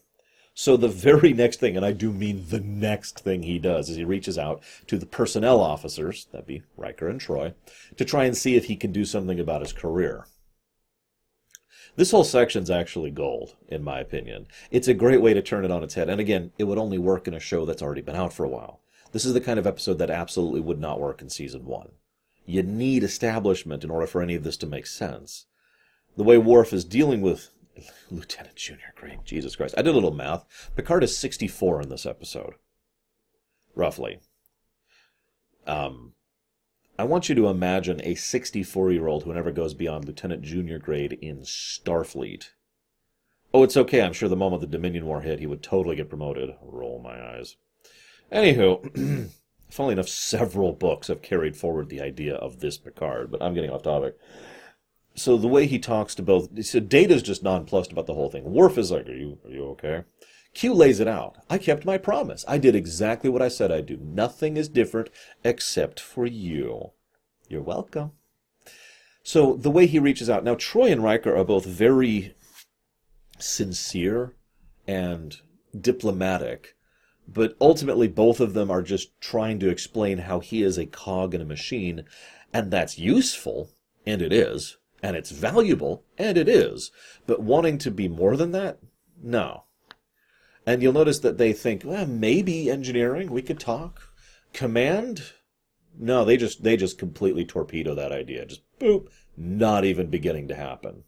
So 0.55 0.77
the 0.77 0.87
very 0.87 1.31
next 1.31 1.59
thing, 1.59 1.77
and 1.77 1.85
I 1.85 1.91
do 1.91 2.11
mean 2.11 2.45
the 2.49 2.59
next 2.59 3.19
thing 3.19 3.43
he 3.43 3.59
does, 3.59 3.87
is 3.87 3.97
he 3.97 4.03
reaches 4.03 4.37
out 4.37 4.63
to 4.87 4.97
the 4.97 5.05
personnel 5.05 5.61
officers, 5.61 6.27
that'd 6.31 6.47
be 6.47 6.63
Riker 6.75 7.07
and 7.07 7.21
Troi, 7.21 7.53
to 7.97 8.03
try 8.03 8.25
and 8.25 8.35
see 8.35 8.55
if 8.55 8.65
he 8.65 8.75
can 8.75 8.91
do 8.91 9.05
something 9.05 9.39
about 9.39 9.61
his 9.61 9.73
career. 9.73 10.25
This 11.95 12.11
whole 12.11 12.23
section's 12.23 12.69
actually 12.69 13.11
gold, 13.11 13.55
in 13.67 13.83
my 13.83 13.99
opinion. 13.99 14.47
It's 14.71 14.87
a 14.87 14.93
great 14.93 15.21
way 15.21 15.33
to 15.33 15.41
turn 15.41 15.65
it 15.65 15.71
on 15.71 15.83
its 15.83 15.95
head. 15.95 16.09
And 16.09 16.21
again, 16.21 16.51
it 16.57 16.63
would 16.63 16.77
only 16.77 16.97
work 16.97 17.27
in 17.27 17.33
a 17.33 17.39
show 17.39 17.65
that's 17.65 17.81
already 17.81 18.01
been 18.01 18.15
out 18.15 18.33
for 18.33 18.45
a 18.45 18.49
while. 18.49 18.79
This 19.11 19.25
is 19.25 19.33
the 19.33 19.41
kind 19.41 19.59
of 19.59 19.67
episode 19.67 19.97
that 19.97 20.09
absolutely 20.09 20.61
would 20.61 20.79
not 20.79 21.01
work 21.01 21.21
in 21.21 21.29
season 21.29 21.65
one. 21.65 21.89
You 22.45 22.63
need 22.63 23.03
establishment 23.03 23.83
in 23.83 23.91
order 23.91 24.07
for 24.07 24.21
any 24.21 24.35
of 24.35 24.43
this 24.43 24.57
to 24.57 24.67
make 24.67 24.87
sense. 24.87 25.45
The 26.17 26.23
way 26.23 26.37
Worf 26.37 26.73
is 26.73 26.85
dealing 26.85 27.21
with 27.21 27.49
Lieutenant 28.11 28.55
Junior 28.55 28.93
Grade, 28.95 29.19
Jesus 29.25 29.55
Christ. 29.55 29.75
I 29.77 29.81
did 29.81 29.91
a 29.91 29.93
little 29.93 30.13
math. 30.13 30.71
Picard 30.75 31.03
is 31.03 31.17
64 31.17 31.81
in 31.81 31.89
this 31.89 32.05
episode. 32.05 32.55
Roughly. 33.75 34.19
Um, 35.67 36.13
I 37.01 37.03
want 37.03 37.29
you 37.29 37.33
to 37.33 37.47
imagine 37.47 37.99
a 38.03 38.13
64 38.13 38.91
year 38.91 39.07
old 39.07 39.23
who 39.23 39.33
never 39.33 39.51
goes 39.51 39.73
beyond 39.73 40.05
lieutenant 40.05 40.43
junior 40.43 40.77
grade 40.77 41.17
in 41.19 41.39
Starfleet. 41.39 42.51
Oh, 43.51 43.63
it's 43.63 43.75
okay. 43.75 44.03
I'm 44.03 44.13
sure 44.13 44.29
the 44.29 44.35
moment 44.35 44.61
the 44.61 44.67
Dominion 44.67 45.07
War 45.07 45.21
hit, 45.21 45.39
he 45.39 45.47
would 45.47 45.63
totally 45.63 45.95
get 45.95 46.09
promoted. 46.09 46.51
Roll 46.61 47.01
my 47.03 47.19
eyes. 47.19 47.55
Anywho, 48.31 49.31
funnily 49.71 49.93
enough, 49.93 50.09
several 50.09 50.73
books 50.73 51.07
have 51.07 51.23
carried 51.23 51.57
forward 51.57 51.89
the 51.89 52.01
idea 52.01 52.35
of 52.35 52.59
this 52.59 52.77
Picard, 52.77 53.31
but 53.31 53.41
I'm 53.41 53.55
getting 53.55 53.71
off 53.71 53.81
topic. 53.81 54.15
So 55.15 55.37
the 55.37 55.47
way 55.47 55.65
he 55.65 55.79
talks 55.79 56.13
to 56.13 56.21
both, 56.21 56.63
so 56.63 56.79
Data's 56.79 57.23
just 57.23 57.41
nonplussed 57.41 57.91
about 57.91 58.05
the 58.05 58.13
whole 58.13 58.29
thing. 58.29 58.43
Worf 58.43 58.77
is 58.77 58.91
like, 58.91 59.09
"Are 59.09 59.15
you, 59.15 59.39
are 59.43 59.49
you 59.49 59.65
okay?" 59.69 60.03
Q 60.53 60.73
lays 60.73 60.99
it 60.99 61.07
out. 61.07 61.37
I 61.49 61.57
kept 61.57 61.85
my 61.85 61.97
promise. 61.97 62.43
I 62.47 62.57
did 62.57 62.75
exactly 62.75 63.29
what 63.29 63.41
I 63.41 63.47
said 63.47 63.71
I'd 63.71 63.85
do. 63.85 63.97
Nothing 63.97 64.57
is 64.57 64.67
different 64.67 65.09
except 65.43 65.99
for 65.99 66.25
you. 66.25 66.91
You're 67.47 67.61
welcome. 67.61 68.11
So 69.23 69.55
the 69.55 69.71
way 69.71 69.85
he 69.85 69.99
reaches 69.99 70.29
out. 70.29 70.43
Now, 70.43 70.55
Troi 70.55 70.91
and 70.91 71.03
Riker 71.03 71.35
are 71.35 71.43
both 71.43 71.65
very 71.65 72.35
sincere 73.39 74.35
and 74.87 75.37
diplomatic, 75.79 76.75
but 77.27 77.55
ultimately 77.61 78.07
both 78.07 78.39
of 78.39 78.53
them 78.53 78.69
are 78.69 78.81
just 78.81 79.19
trying 79.21 79.59
to 79.59 79.69
explain 79.69 80.19
how 80.19 80.39
he 80.39 80.63
is 80.63 80.77
a 80.77 80.85
cog 80.85 81.33
in 81.33 81.41
a 81.41 81.45
machine, 81.45 82.03
and 82.53 82.71
that's 82.71 82.97
useful, 82.97 83.71
and 84.05 84.21
it 84.21 84.33
is, 84.33 84.77
and 85.01 85.15
it's 85.15 85.31
valuable, 85.31 86.03
and 86.17 86.37
it 86.37 86.49
is, 86.49 86.91
but 87.25 87.41
wanting 87.41 87.77
to 87.77 87.91
be 87.91 88.07
more 88.07 88.35
than 88.35 88.51
that? 88.51 88.79
No. 89.21 89.63
And 90.65 90.81
you'll 90.81 90.93
notice 90.93 91.19
that 91.19 91.37
they 91.37 91.53
think, 91.53 91.83
well, 91.83 92.05
maybe 92.05 92.69
engineering, 92.69 93.31
we 93.31 93.41
could 93.41 93.59
talk. 93.59 94.09
Command? 94.53 95.33
No, 95.97 96.23
they 96.23 96.37
just 96.37 96.63
they 96.63 96.77
just 96.77 96.97
completely 96.97 97.45
torpedo 97.45 97.95
that 97.95 98.11
idea. 98.11 98.45
Just 98.45 98.61
boop, 98.79 99.09
not 99.35 99.83
even 99.83 100.07
beginning 100.07 100.47
to 100.49 100.55
happen. 100.55 101.03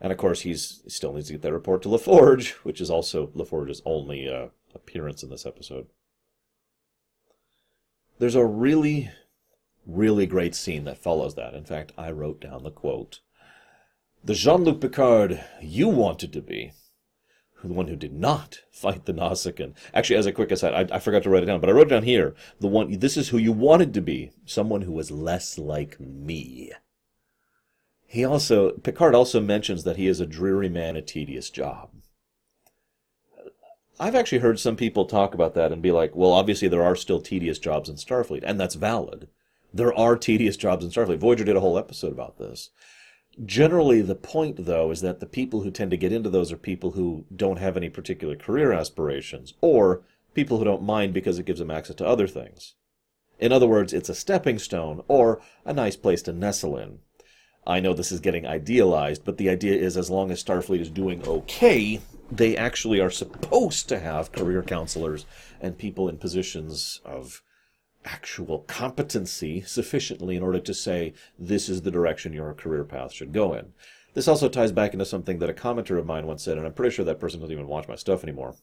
And 0.00 0.12
of 0.12 0.18
course, 0.18 0.42
he's 0.42 0.80
he 0.84 0.90
still 0.90 1.12
needs 1.12 1.26
to 1.26 1.34
get 1.34 1.42
that 1.42 1.52
report 1.52 1.82
to 1.82 1.88
LaForge, 1.88 2.50
which 2.64 2.80
is 2.80 2.90
also 2.90 3.28
LaForge's 3.28 3.82
only 3.84 4.28
uh, 4.28 4.48
appearance 4.74 5.22
in 5.22 5.30
this 5.30 5.44
episode. 5.44 5.88
There's 8.18 8.34
a 8.34 8.46
really, 8.46 9.10
really 9.86 10.26
great 10.26 10.54
scene 10.54 10.84
that 10.84 11.02
follows 11.02 11.34
that. 11.34 11.54
In 11.54 11.64
fact, 11.64 11.92
I 11.98 12.10
wrote 12.10 12.40
down 12.40 12.62
the 12.62 12.70
quote: 12.70 13.20
"The 14.24 14.34
Jean-Luc 14.34 14.80
Picard 14.80 15.44
you 15.60 15.88
wanted 15.88 16.32
to 16.32 16.40
be 16.40 16.72
the 17.68 17.74
one 17.74 17.88
who 17.88 17.96
did 17.96 18.12
not 18.12 18.60
fight 18.70 19.04
the 19.04 19.12
Nausicaan. 19.12 19.74
Actually, 19.92 20.16
as 20.16 20.26
a 20.26 20.32
quick 20.32 20.50
aside, 20.50 20.90
I, 20.90 20.96
I, 20.96 20.98
forgot 20.98 21.22
to 21.24 21.30
write 21.30 21.42
it 21.42 21.46
down, 21.46 21.60
but 21.60 21.68
I 21.68 21.72
wrote 21.72 21.88
it 21.88 21.90
down 21.90 22.02
here. 22.02 22.34
The 22.60 22.68
one, 22.68 22.98
this 22.98 23.16
is 23.16 23.28
who 23.28 23.38
you 23.38 23.52
wanted 23.52 23.94
to 23.94 24.00
be, 24.00 24.32
someone 24.44 24.82
who 24.82 24.92
was 24.92 25.10
less 25.10 25.58
like 25.58 26.00
me. 26.00 26.72
He 28.06 28.24
also, 28.24 28.72
Picard 28.72 29.14
also 29.14 29.40
mentions 29.40 29.84
that 29.84 29.96
he 29.96 30.06
is 30.06 30.20
a 30.20 30.26
dreary 30.26 30.68
man, 30.68 30.96
a 30.96 31.02
tedious 31.02 31.50
job. 31.50 31.90
I've 34.00 34.14
actually 34.14 34.38
heard 34.38 34.58
some 34.58 34.76
people 34.76 35.04
talk 35.04 35.34
about 35.34 35.54
that 35.54 35.72
and 35.72 35.82
be 35.82 35.92
like, 35.92 36.16
well, 36.16 36.32
obviously 36.32 36.68
there 36.68 36.82
are 36.82 36.96
still 36.96 37.20
tedious 37.20 37.58
jobs 37.58 37.88
in 37.88 37.96
Starfleet, 37.96 38.42
and 38.44 38.58
that's 38.58 38.74
valid. 38.74 39.28
There 39.72 39.94
are 39.94 40.16
tedious 40.16 40.56
jobs 40.56 40.84
in 40.84 40.90
Starfleet. 40.90 41.18
Voyager 41.18 41.44
did 41.44 41.54
a 41.56 41.60
whole 41.60 41.78
episode 41.78 42.12
about 42.12 42.38
this. 42.38 42.70
Generally, 43.44 44.02
the 44.02 44.14
point, 44.14 44.66
though, 44.66 44.90
is 44.90 45.00
that 45.00 45.20
the 45.20 45.26
people 45.26 45.62
who 45.62 45.70
tend 45.70 45.90
to 45.92 45.96
get 45.96 46.12
into 46.12 46.28
those 46.28 46.50
are 46.52 46.56
people 46.56 46.92
who 46.92 47.24
don't 47.34 47.58
have 47.58 47.76
any 47.76 47.88
particular 47.88 48.36
career 48.36 48.72
aspirations, 48.72 49.54
or 49.60 50.02
people 50.34 50.58
who 50.58 50.64
don't 50.64 50.82
mind 50.82 51.14
because 51.14 51.38
it 51.38 51.46
gives 51.46 51.58
them 51.58 51.70
access 51.70 51.96
to 51.96 52.06
other 52.06 52.26
things. 52.26 52.74
In 53.38 53.52
other 53.52 53.66
words, 53.66 53.92
it's 53.92 54.08
a 54.08 54.14
stepping 54.14 54.58
stone, 54.58 55.02
or 55.08 55.40
a 55.64 55.72
nice 55.72 55.96
place 55.96 56.22
to 56.22 56.32
nestle 56.32 56.76
in. 56.76 56.98
I 57.66 57.80
know 57.80 57.94
this 57.94 58.12
is 58.12 58.20
getting 58.20 58.46
idealized, 58.46 59.24
but 59.24 59.38
the 59.38 59.48
idea 59.48 59.74
is 59.74 59.96
as 59.96 60.10
long 60.10 60.30
as 60.30 60.42
Starfleet 60.42 60.80
is 60.80 60.90
doing 60.90 61.26
okay, 61.26 62.00
they 62.30 62.56
actually 62.56 63.00
are 63.00 63.10
supposed 63.10 63.88
to 63.88 63.98
have 63.98 64.32
career 64.32 64.62
counselors 64.62 65.26
and 65.60 65.78
people 65.78 66.08
in 66.08 66.18
positions 66.18 67.00
of 67.04 67.42
actual 68.04 68.60
competency 68.60 69.60
sufficiently 69.62 70.36
in 70.36 70.42
order 70.42 70.60
to 70.60 70.74
say 70.74 71.12
this 71.38 71.68
is 71.68 71.82
the 71.82 71.90
direction 71.90 72.32
your 72.32 72.54
career 72.54 72.84
path 72.84 73.12
should 73.12 73.32
go 73.32 73.54
in. 73.54 73.72
This 74.14 74.28
also 74.28 74.48
ties 74.48 74.72
back 74.72 74.92
into 74.92 75.04
something 75.04 75.38
that 75.38 75.50
a 75.50 75.54
commenter 75.54 75.98
of 75.98 76.06
mine 76.06 76.26
once 76.26 76.42
said, 76.42 76.58
and 76.58 76.66
I'm 76.66 76.72
pretty 76.72 76.94
sure 76.94 77.04
that 77.04 77.20
person 77.20 77.40
doesn't 77.40 77.52
even 77.52 77.68
watch 77.68 77.88
my 77.88 77.94
stuff 77.94 78.24
anymore. 78.24 78.56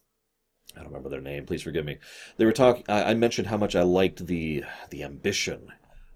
I 0.75 0.79
don't 0.79 0.89
remember 0.89 1.09
their 1.09 1.21
name. 1.21 1.45
Please 1.45 1.63
forgive 1.63 1.85
me. 1.85 1.97
They 2.37 2.45
were 2.45 2.51
talking. 2.51 2.83
I, 2.89 3.13
mentioned 3.13 3.47
how 3.47 3.57
much 3.57 3.75
I 3.75 3.83
liked 3.83 4.27
the 4.27 4.63
the 4.89 5.03
ambition 5.03 5.71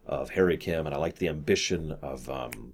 of 0.05 0.31
Harry 0.31 0.57
Kim, 0.57 0.85
and 0.85 0.93
I 0.93 0.99
liked 0.99 1.19
the 1.19 1.29
ambition 1.29 1.93
of 2.01 2.29
um, 2.29 2.73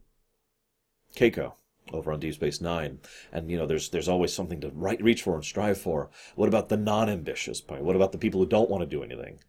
Keiko 1.15 1.53
over 1.93 2.11
on 2.11 2.19
Deep 2.19 2.33
Space 2.33 2.59
Nine. 2.59 2.99
And 3.31 3.49
you 3.51 3.57
know, 3.57 3.67
there's 3.67 3.89
there's 3.89 4.09
always 4.09 4.33
something 4.33 4.59
to 4.61 4.69
right, 4.69 5.01
reach 5.01 5.21
for 5.21 5.35
and 5.35 5.45
strive 5.45 5.77
for. 5.77 6.09
What 6.35 6.49
about 6.49 6.69
the 6.69 6.77
non-ambitious 6.77 7.61
part? 7.61 7.83
What 7.83 7.95
about 7.95 8.11
the 8.11 8.17
people 8.17 8.41
who 8.41 8.47
don't 8.47 8.69
want 8.69 8.81
to 8.81 8.89
do 8.89 9.03
anything? 9.03 9.39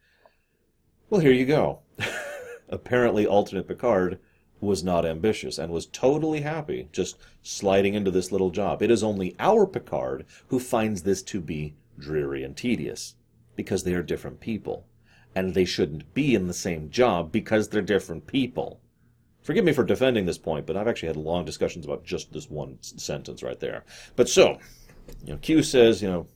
Well, 1.11 1.23
here 1.23 1.33
you 1.33 1.47
go. 1.47 1.81
Apparently, 2.69 3.27
alternate 3.27 3.67
Picard 3.67 4.19
was 4.61 4.85
not 4.85 5.07
ambitious 5.07 5.57
and 5.57 5.73
was 5.73 5.87
totally 5.87 6.43
happy 6.43 6.89
just 6.93 7.17
sliding 7.43 7.95
into 7.95 8.11
this 8.11 8.31
little 8.31 8.51
job. 8.51 8.83
It 8.83 8.91
is 8.91 9.03
only 9.03 9.35
our 9.39 9.67
Picard 9.67 10.27
who 10.49 10.61
finds 10.61 11.03
this 11.03 11.23
to 11.23 11.41
be 11.41 11.75
dreary 11.99 12.45
and 12.45 12.55
tedious 12.55 13.15
because 13.57 13.85
they 13.85 13.95
are 13.95 14.03
different 14.03 14.41
people. 14.41 14.87
And 15.35 15.55
they 15.55 15.65
shouldn't 15.65 16.13
be 16.13 16.35
in 16.35 16.47
the 16.47 16.53
same 16.53 16.91
job 16.91 17.33
because 17.33 17.69
they're 17.69 17.81
different 17.81 18.27
people. 18.27 18.81
Forgive 19.41 19.65
me 19.65 19.73
for 19.73 19.85
defending 19.85 20.27
this 20.27 20.37
point, 20.37 20.67
but 20.67 20.77
I've 20.77 20.89
actually 20.89 21.09
had 21.09 21.17
long 21.17 21.47
discussions 21.47 21.87
about 21.87 22.05
just 22.05 22.35
this 22.35 22.51
one 22.51 22.77
sentence 22.83 23.43
right 23.43 23.59
there. 23.59 23.85
But 24.15 24.29
so, 24.29 24.59
you 25.25 25.33
know, 25.33 25.39
Q 25.39 25.63
says, 25.63 26.03
you 26.03 26.09
know, 26.09 26.27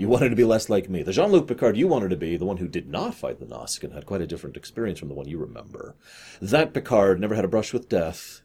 you 0.00 0.08
wanted 0.08 0.30
to 0.30 0.36
be 0.36 0.44
less 0.44 0.70
like 0.70 0.88
me. 0.88 1.02
The 1.02 1.12
Jean 1.12 1.30
Luc 1.30 1.46
Picard 1.46 1.76
you 1.76 1.86
wanted 1.86 2.08
to 2.08 2.16
be, 2.16 2.38
the 2.38 2.46
one 2.46 2.56
who 2.56 2.68
did 2.68 2.88
not 2.88 3.14
fight 3.14 3.38
the 3.38 3.44
Nausicaan, 3.44 3.92
had 3.92 4.06
quite 4.06 4.22
a 4.22 4.26
different 4.26 4.56
experience 4.56 4.98
from 4.98 5.08
the 5.08 5.14
one 5.14 5.28
you 5.28 5.36
remember. 5.36 5.94
That 6.40 6.72
Picard 6.72 7.20
never 7.20 7.34
had 7.34 7.44
a 7.44 7.48
brush 7.48 7.74
with 7.74 7.90
death, 7.90 8.40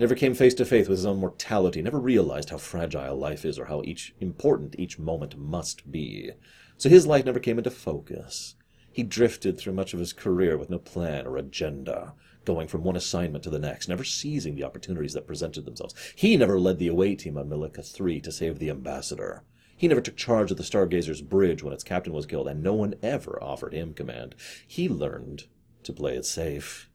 never 0.00 0.16
came 0.16 0.34
face 0.34 0.52
to 0.54 0.64
face 0.64 0.88
with 0.88 0.98
his 0.98 1.06
own 1.06 1.20
mortality, 1.20 1.80
never 1.80 2.00
realized 2.00 2.50
how 2.50 2.58
fragile 2.58 3.16
life 3.16 3.44
is 3.44 3.56
or 3.56 3.66
how 3.66 3.82
each 3.84 4.16
important 4.18 4.74
each 4.80 4.98
moment 4.98 5.38
must 5.38 5.92
be. 5.92 6.32
So 6.76 6.88
his 6.88 7.06
life 7.06 7.24
never 7.24 7.38
came 7.38 7.58
into 7.58 7.70
focus. 7.70 8.56
He 8.90 9.04
drifted 9.04 9.56
through 9.56 9.74
much 9.74 9.94
of 9.94 10.00
his 10.00 10.12
career 10.12 10.58
with 10.58 10.70
no 10.70 10.78
plan 10.80 11.24
or 11.24 11.36
agenda, 11.36 12.14
going 12.44 12.66
from 12.66 12.82
one 12.82 12.96
assignment 12.96 13.44
to 13.44 13.50
the 13.50 13.60
next, 13.60 13.86
never 13.86 14.02
seizing 14.02 14.56
the 14.56 14.64
opportunities 14.64 15.12
that 15.12 15.28
presented 15.28 15.66
themselves. 15.66 15.94
He 16.16 16.36
never 16.36 16.58
led 16.58 16.80
the 16.80 16.88
away 16.88 17.14
team 17.14 17.38
on 17.38 17.48
Milika 17.48 17.86
3 17.86 18.20
to 18.22 18.32
save 18.32 18.58
the 18.58 18.70
ambassador. 18.70 19.44
He 19.76 19.88
never 19.88 20.00
took 20.00 20.16
charge 20.16 20.50
of 20.50 20.56
the 20.56 20.62
Stargazer's 20.62 21.20
bridge 21.20 21.62
when 21.62 21.74
its 21.74 21.84
captain 21.84 22.14
was 22.14 22.24
killed, 22.24 22.48
and 22.48 22.62
no 22.62 22.72
one 22.72 22.94
ever 23.02 23.38
offered 23.42 23.74
him 23.74 23.92
command. 23.92 24.34
He 24.66 24.88
learned 24.88 25.44
to 25.82 25.92
play 25.92 26.16
it 26.16 26.24
safe. 26.24 26.88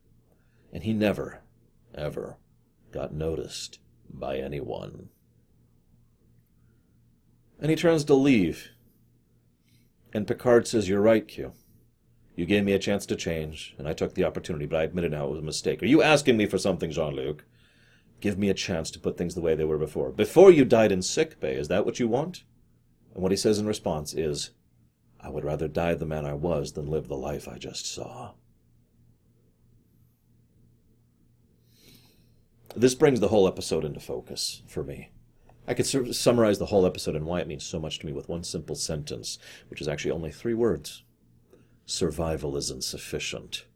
And 0.72 0.82
he 0.82 0.92
never, 0.92 1.42
ever 1.94 2.38
got 2.90 3.14
noticed 3.14 3.78
by 4.10 4.38
anyone. 4.38 5.10
And 7.60 7.70
he 7.70 7.76
turns 7.76 8.04
to 8.04 8.14
leave. 8.14 8.70
And 10.12 10.26
Picard 10.26 10.66
says, 10.66 10.88
You're 10.88 11.00
right, 11.00 11.26
Q. 11.26 11.52
You 12.34 12.46
gave 12.46 12.64
me 12.64 12.72
a 12.72 12.78
chance 12.78 13.06
to 13.06 13.16
change, 13.16 13.74
and 13.78 13.86
I 13.86 13.92
took 13.92 14.14
the 14.14 14.24
opportunity, 14.24 14.66
but 14.66 14.80
I 14.80 14.84
admit 14.84 15.04
it 15.04 15.10
now 15.10 15.26
it 15.26 15.30
was 15.30 15.38
a 15.38 15.42
mistake. 15.42 15.82
Are 15.82 15.86
you 15.86 16.02
asking 16.02 16.36
me 16.36 16.46
for 16.46 16.58
something, 16.58 16.90
Jean 16.90 17.14
Luc? 17.14 17.44
Give 18.20 18.38
me 18.38 18.48
a 18.48 18.54
chance 18.54 18.90
to 18.92 18.98
put 18.98 19.16
things 19.16 19.34
the 19.34 19.40
way 19.40 19.54
they 19.54 19.64
were 19.64 19.78
before. 19.78 20.10
Before 20.10 20.50
you 20.50 20.64
died 20.64 20.92
in 20.92 21.02
sick 21.02 21.38
bay, 21.40 21.54
is 21.56 21.68
that 21.68 21.84
what 21.84 22.00
you 22.00 22.08
want? 22.08 22.44
And 23.14 23.22
what 23.22 23.32
he 23.32 23.36
says 23.36 23.58
in 23.58 23.66
response 23.66 24.14
is, 24.14 24.50
I 25.20 25.28
would 25.28 25.44
rather 25.44 25.68
die 25.68 25.94
the 25.94 26.06
man 26.06 26.24
I 26.24 26.34
was 26.34 26.72
than 26.72 26.86
live 26.86 27.08
the 27.08 27.16
life 27.16 27.46
I 27.46 27.58
just 27.58 27.86
saw. 27.86 28.32
This 32.74 32.94
brings 32.94 33.20
the 33.20 33.28
whole 33.28 33.46
episode 33.46 33.84
into 33.84 34.00
focus 34.00 34.62
for 34.66 34.82
me. 34.82 35.10
I 35.66 35.74
could 35.74 35.86
summarize 35.86 36.58
the 36.58 36.66
whole 36.66 36.86
episode 36.86 37.14
and 37.14 37.26
why 37.26 37.40
it 37.40 37.46
means 37.46 37.64
so 37.64 37.78
much 37.78 37.98
to 38.00 38.06
me 38.06 38.12
with 38.12 38.28
one 38.28 38.42
simple 38.42 38.74
sentence, 38.74 39.38
which 39.68 39.80
is 39.80 39.86
actually 39.86 40.10
only 40.10 40.32
three 40.32 40.54
words 40.54 41.04
Survival 41.84 42.56
is 42.56 42.70
insufficient. 42.70 43.66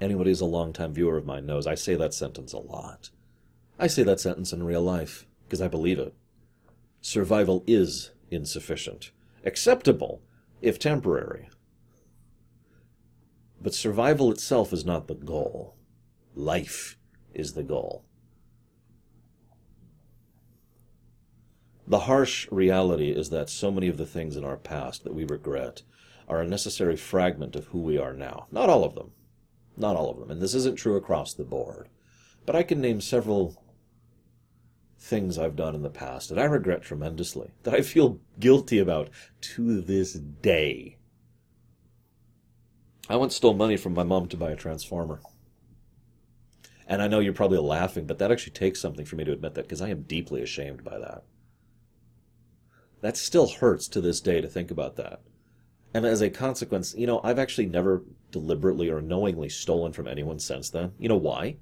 Anybody 0.00 0.30
who's 0.30 0.40
a 0.40 0.46
long-time 0.46 0.92
viewer 0.94 1.16
of 1.16 1.26
mine 1.26 1.46
knows 1.46 1.66
I 1.66 1.74
say 1.74 1.94
that 1.96 2.14
sentence 2.14 2.52
a 2.52 2.58
lot. 2.58 3.10
I 3.78 3.86
say 3.86 4.02
that 4.04 4.20
sentence 4.20 4.52
in 4.52 4.62
real 4.62 4.82
life 4.82 5.26
because 5.44 5.60
I 5.60 5.68
believe 5.68 5.98
it. 5.98 6.14
Survival 7.08 7.62
is 7.68 8.10
insufficient. 8.32 9.12
Acceptable, 9.44 10.22
if 10.60 10.76
temporary. 10.76 11.48
But 13.62 13.74
survival 13.74 14.32
itself 14.32 14.72
is 14.72 14.84
not 14.84 15.06
the 15.06 15.14
goal. 15.14 15.76
Life 16.34 16.98
is 17.32 17.52
the 17.52 17.62
goal. 17.62 18.04
The 21.86 22.00
harsh 22.00 22.48
reality 22.50 23.12
is 23.12 23.30
that 23.30 23.50
so 23.50 23.70
many 23.70 23.86
of 23.86 23.98
the 23.98 24.04
things 24.04 24.34
in 24.34 24.44
our 24.44 24.56
past 24.56 25.04
that 25.04 25.14
we 25.14 25.22
regret 25.22 25.82
are 26.26 26.40
a 26.40 26.48
necessary 26.48 26.96
fragment 26.96 27.54
of 27.54 27.66
who 27.66 27.82
we 27.82 27.96
are 27.96 28.14
now. 28.14 28.48
Not 28.50 28.68
all 28.68 28.82
of 28.82 28.96
them. 28.96 29.12
Not 29.76 29.94
all 29.94 30.10
of 30.10 30.18
them. 30.18 30.32
And 30.32 30.42
this 30.42 30.54
isn't 30.54 30.74
true 30.74 30.96
across 30.96 31.34
the 31.34 31.44
board. 31.44 31.88
But 32.44 32.56
I 32.56 32.64
can 32.64 32.80
name 32.80 33.00
several 33.00 33.62
things 35.06 35.38
I've 35.38 35.56
done 35.56 35.74
in 35.74 35.82
the 35.82 35.90
past 35.90 36.28
that 36.28 36.38
I 36.38 36.44
regret 36.44 36.82
tremendously, 36.82 37.52
that 37.62 37.74
I 37.74 37.80
feel 37.80 38.18
guilty 38.40 38.78
about 38.78 39.08
to 39.40 39.80
this 39.80 40.14
day. 40.14 40.96
I 43.08 43.16
once 43.16 43.36
stole 43.36 43.54
money 43.54 43.76
from 43.76 43.94
my 43.94 44.02
mom 44.02 44.26
to 44.28 44.36
buy 44.36 44.50
a 44.50 44.56
transformer. 44.56 45.20
And 46.88 47.00
I 47.00 47.06
know 47.08 47.20
you're 47.20 47.32
probably 47.32 47.58
laughing, 47.58 48.06
but 48.06 48.18
that 48.18 48.32
actually 48.32 48.52
takes 48.52 48.80
something 48.80 49.04
for 49.04 49.16
me 49.16 49.24
to 49.24 49.32
admit 49.32 49.54
that 49.54 49.62
because 49.62 49.80
I 49.80 49.90
am 49.90 50.02
deeply 50.02 50.42
ashamed 50.42 50.84
by 50.84 50.98
that. 50.98 51.22
That 53.00 53.16
still 53.16 53.48
hurts 53.48 53.88
to 53.88 54.00
this 54.00 54.20
day 54.20 54.40
to 54.40 54.48
think 54.48 54.70
about 54.70 54.96
that. 54.96 55.20
And 55.94 56.04
as 56.04 56.20
a 56.20 56.30
consequence, 56.30 56.94
you 56.96 57.06
know, 57.06 57.20
I've 57.22 57.38
actually 57.38 57.66
never 57.66 58.02
deliberately 58.30 58.90
or 58.90 59.00
knowingly 59.00 59.48
stolen 59.48 59.92
from 59.92 60.08
anyone 60.08 60.38
since 60.38 60.68
then. 60.70 60.92
You 60.98 61.08
know 61.08 61.16
why? 61.16 61.56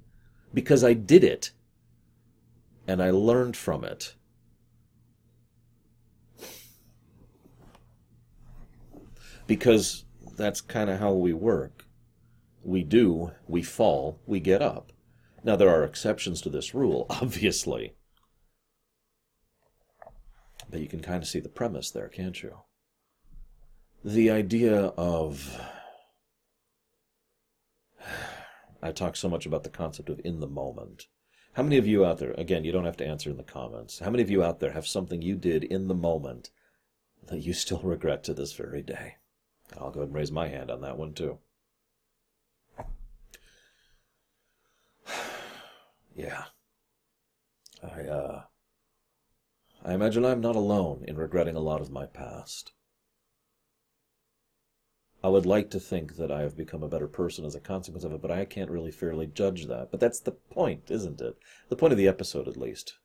Because 0.52 0.82
I 0.82 0.94
did 0.94 1.22
it. 1.24 1.52
And 2.86 3.02
I 3.02 3.10
learned 3.10 3.56
from 3.56 3.84
it. 3.84 4.14
Because 9.46 10.04
that's 10.36 10.60
kind 10.60 10.90
of 10.90 11.00
how 11.00 11.12
we 11.12 11.32
work. 11.32 11.86
We 12.62 12.82
do, 12.82 13.32
we 13.46 13.62
fall, 13.62 14.20
we 14.26 14.40
get 14.40 14.62
up. 14.62 14.92
Now, 15.42 15.56
there 15.56 15.68
are 15.68 15.84
exceptions 15.84 16.40
to 16.42 16.48
this 16.48 16.74
rule, 16.74 17.06
obviously. 17.10 17.94
But 20.70 20.80
you 20.80 20.88
can 20.88 21.00
kind 21.00 21.22
of 21.22 21.28
see 21.28 21.40
the 21.40 21.50
premise 21.50 21.90
there, 21.90 22.08
can't 22.08 22.42
you? 22.42 22.56
The 24.04 24.30
idea 24.30 24.86
of. 24.96 25.60
I 28.82 28.92
talk 28.92 29.16
so 29.16 29.28
much 29.28 29.46
about 29.46 29.62
the 29.62 29.70
concept 29.70 30.10
of 30.10 30.20
in 30.24 30.40
the 30.40 30.48
moment. 30.48 31.06
How 31.54 31.62
many 31.62 31.78
of 31.78 31.86
you 31.86 32.04
out 32.04 32.18
there, 32.18 32.32
again, 32.32 32.64
you 32.64 32.72
don't 32.72 32.84
have 32.84 32.96
to 32.96 33.06
answer 33.06 33.30
in 33.30 33.36
the 33.36 33.44
comments, 33.44 34.00
how 34.00 34.10
many 34.10 34.24
of 34.24 34.30
you 34.30 34.42
out 34.42 34.58
there 34.58 34.72
have 34.72 34.88
something 34.88 35.22
you 35.22 35.36
did 35.36 35.62
in 35.62 35.86
the 35.86 35.94
moment 35.94 36.50
that 37.28 37.42
you 37.42 37.52
still 37.52 37.78
regret 37.78 38.24
to 38.24 38.34
this 38.34 38.52
very 38.52 38.82
day? 38.82 39.14
I'll 39.78 39.92
go 39.92 40.00
ahead 40.00 40.08
and 40.08 40.16
raise 40.16 40.32
my 40.32 40.48
hand 40.48 40.68
on 40.68 40.80
that 40.80 40.98
one 40.98 41.14
too. 41.14 41.38
yeah. 46.16 46.44
I, 47.82 48.00
uh, 48.02 48.42
I 49.84 49.94
imagine 49.94 50.24
I'm 50.24 50.40
not 50.40 50.56
alone 50.56 51.04
in 51.06 51.16
regretting 51.16 51.54
a 51.54 51.60
lot 51.60 51.80
of 51.80 51.90
my 51.90 52.06
past. 52.06 52.72
I 55.24 55.28
would 55.28 55.46
like 55.46 55.70
to 55.70 55.80
think 55.80 56.16
that 56.16 56.30
I 56.30 56.42
have 56.42 56.54
become 56.54 56.82
a 56.82 56.88
better 56.88 57.08
person 57.08 57.46
as 57.46 57.54
a 57.54 57.60
consequence 57.60 58.04
of 58.04 58.12
it, 58.12 58.20
but 58.20 58.30
I 58.30 58.44
can't 58.44 58.70
really 58.70 58.90
fairly 58.90 59.26
judge 59.26 59.68
that. 59.68 59.90
But 59.90 59.98
that's 59.98 60.20
the 60.20 60.32
point, 60.32 60.90
isn't 60.90 61.18
it? 61.18 61.38
The 61.70 61.76
point 61.76 61.94
of 61.94 61.96
the 61.96 62.06
episode, 62.06 62.46
at 62.46 62.58
least. 62.58 62.98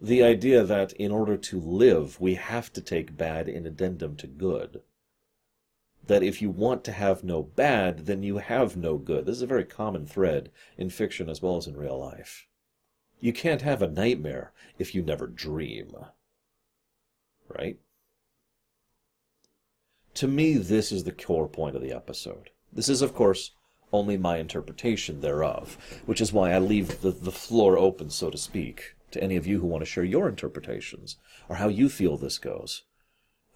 The 0.00 0.24
idea 0.24 0.64
that 0.64 0.92
in 0.94 1.12
order 1.12 1.36
to 1.36 1.60
live, 1.60 2.20
we 2.20 2.34
have 2.34 2.72
to 2.72 2.80
take 2.80 3.16
bad 3.16 3.48
in 3.48 3.64
addendum 3.64 4.16
to 4.16 4.26
good. 4.26 4.82
That 6.04 6.24
if 6.24 6.42
you 6.42 6.50
want 6.50 6.82
to 6.86 6.92
have 6.92 7.22
no 7.22 7.44
bad, 7.44 8.06
then 8.06 8.24
you 8.24 8.38
have 8.38 8.76
no 8.76 8.98
good. 8.98 9.24
This 9.24 9.36
is 9.36 9.42
a 9.42 9.46
very 9.46 9.64
common 9.64 10.06
thread 10.06 10.50
in 10.76 10.90
fiction 10.90 11.28
as 11.28 11.40
well 11.40 11.56
as 11.56 11.68
in 11.68 11.76
real 11.76 11.96
life. 11.96 12.48
You 13.20 13.32
can't 13.32 13.62
have 13.62 13.82
a 13.82 13.88
nightmare 13.88 14.52
if 14.80 14.96
you 14.96 15.02
never 15.02 15.28
dream. 15.28 15.94
Right? 17.48 17.78
To 20.14 20.28
me, 20.28 20.54
this 20.54 20.92
is 20.92 21.04
the 21.04 21.12
core 21.12 21.48
point 21.48 21.76
of 21.76 21.82
the 21.82 21.92
episode. 21.92 22.50
This 22.72 22.88
is, 22.88 23.02
of 23.02 23.14
course, 23.14 23.52
only 23.92 24.16
my 24.16 24.38
interpretation 24.38 25.20
thereof, 25.20 25.76
which 26.06 26.20
is 26.20 26.32
why 26.32 26.52
I 26.52 26.58
leave 26.58 27.00
the, 27.00 27.10
the 27.10 27.32
floor 27.32 27.78
open, 27.78 28.10
so 28.10 28.30
to 28.30 28.38
speak, 28.38 28.94
to 29.10 29.22
any 29.22 29.36
of 29.36 29.46
you 29.46 29.60
who 29.60 29.66
want 29.66 29.82
to 29.82 29.90
share 29.90 30.04
your 30.04 30.28
interpretations 30.28 31.16
or 31.48 31.56
how 31.56 31.68
you 31.68 31.88
feel 31.88 32.16
this 32.16 32.38
goes. 32.38 32.82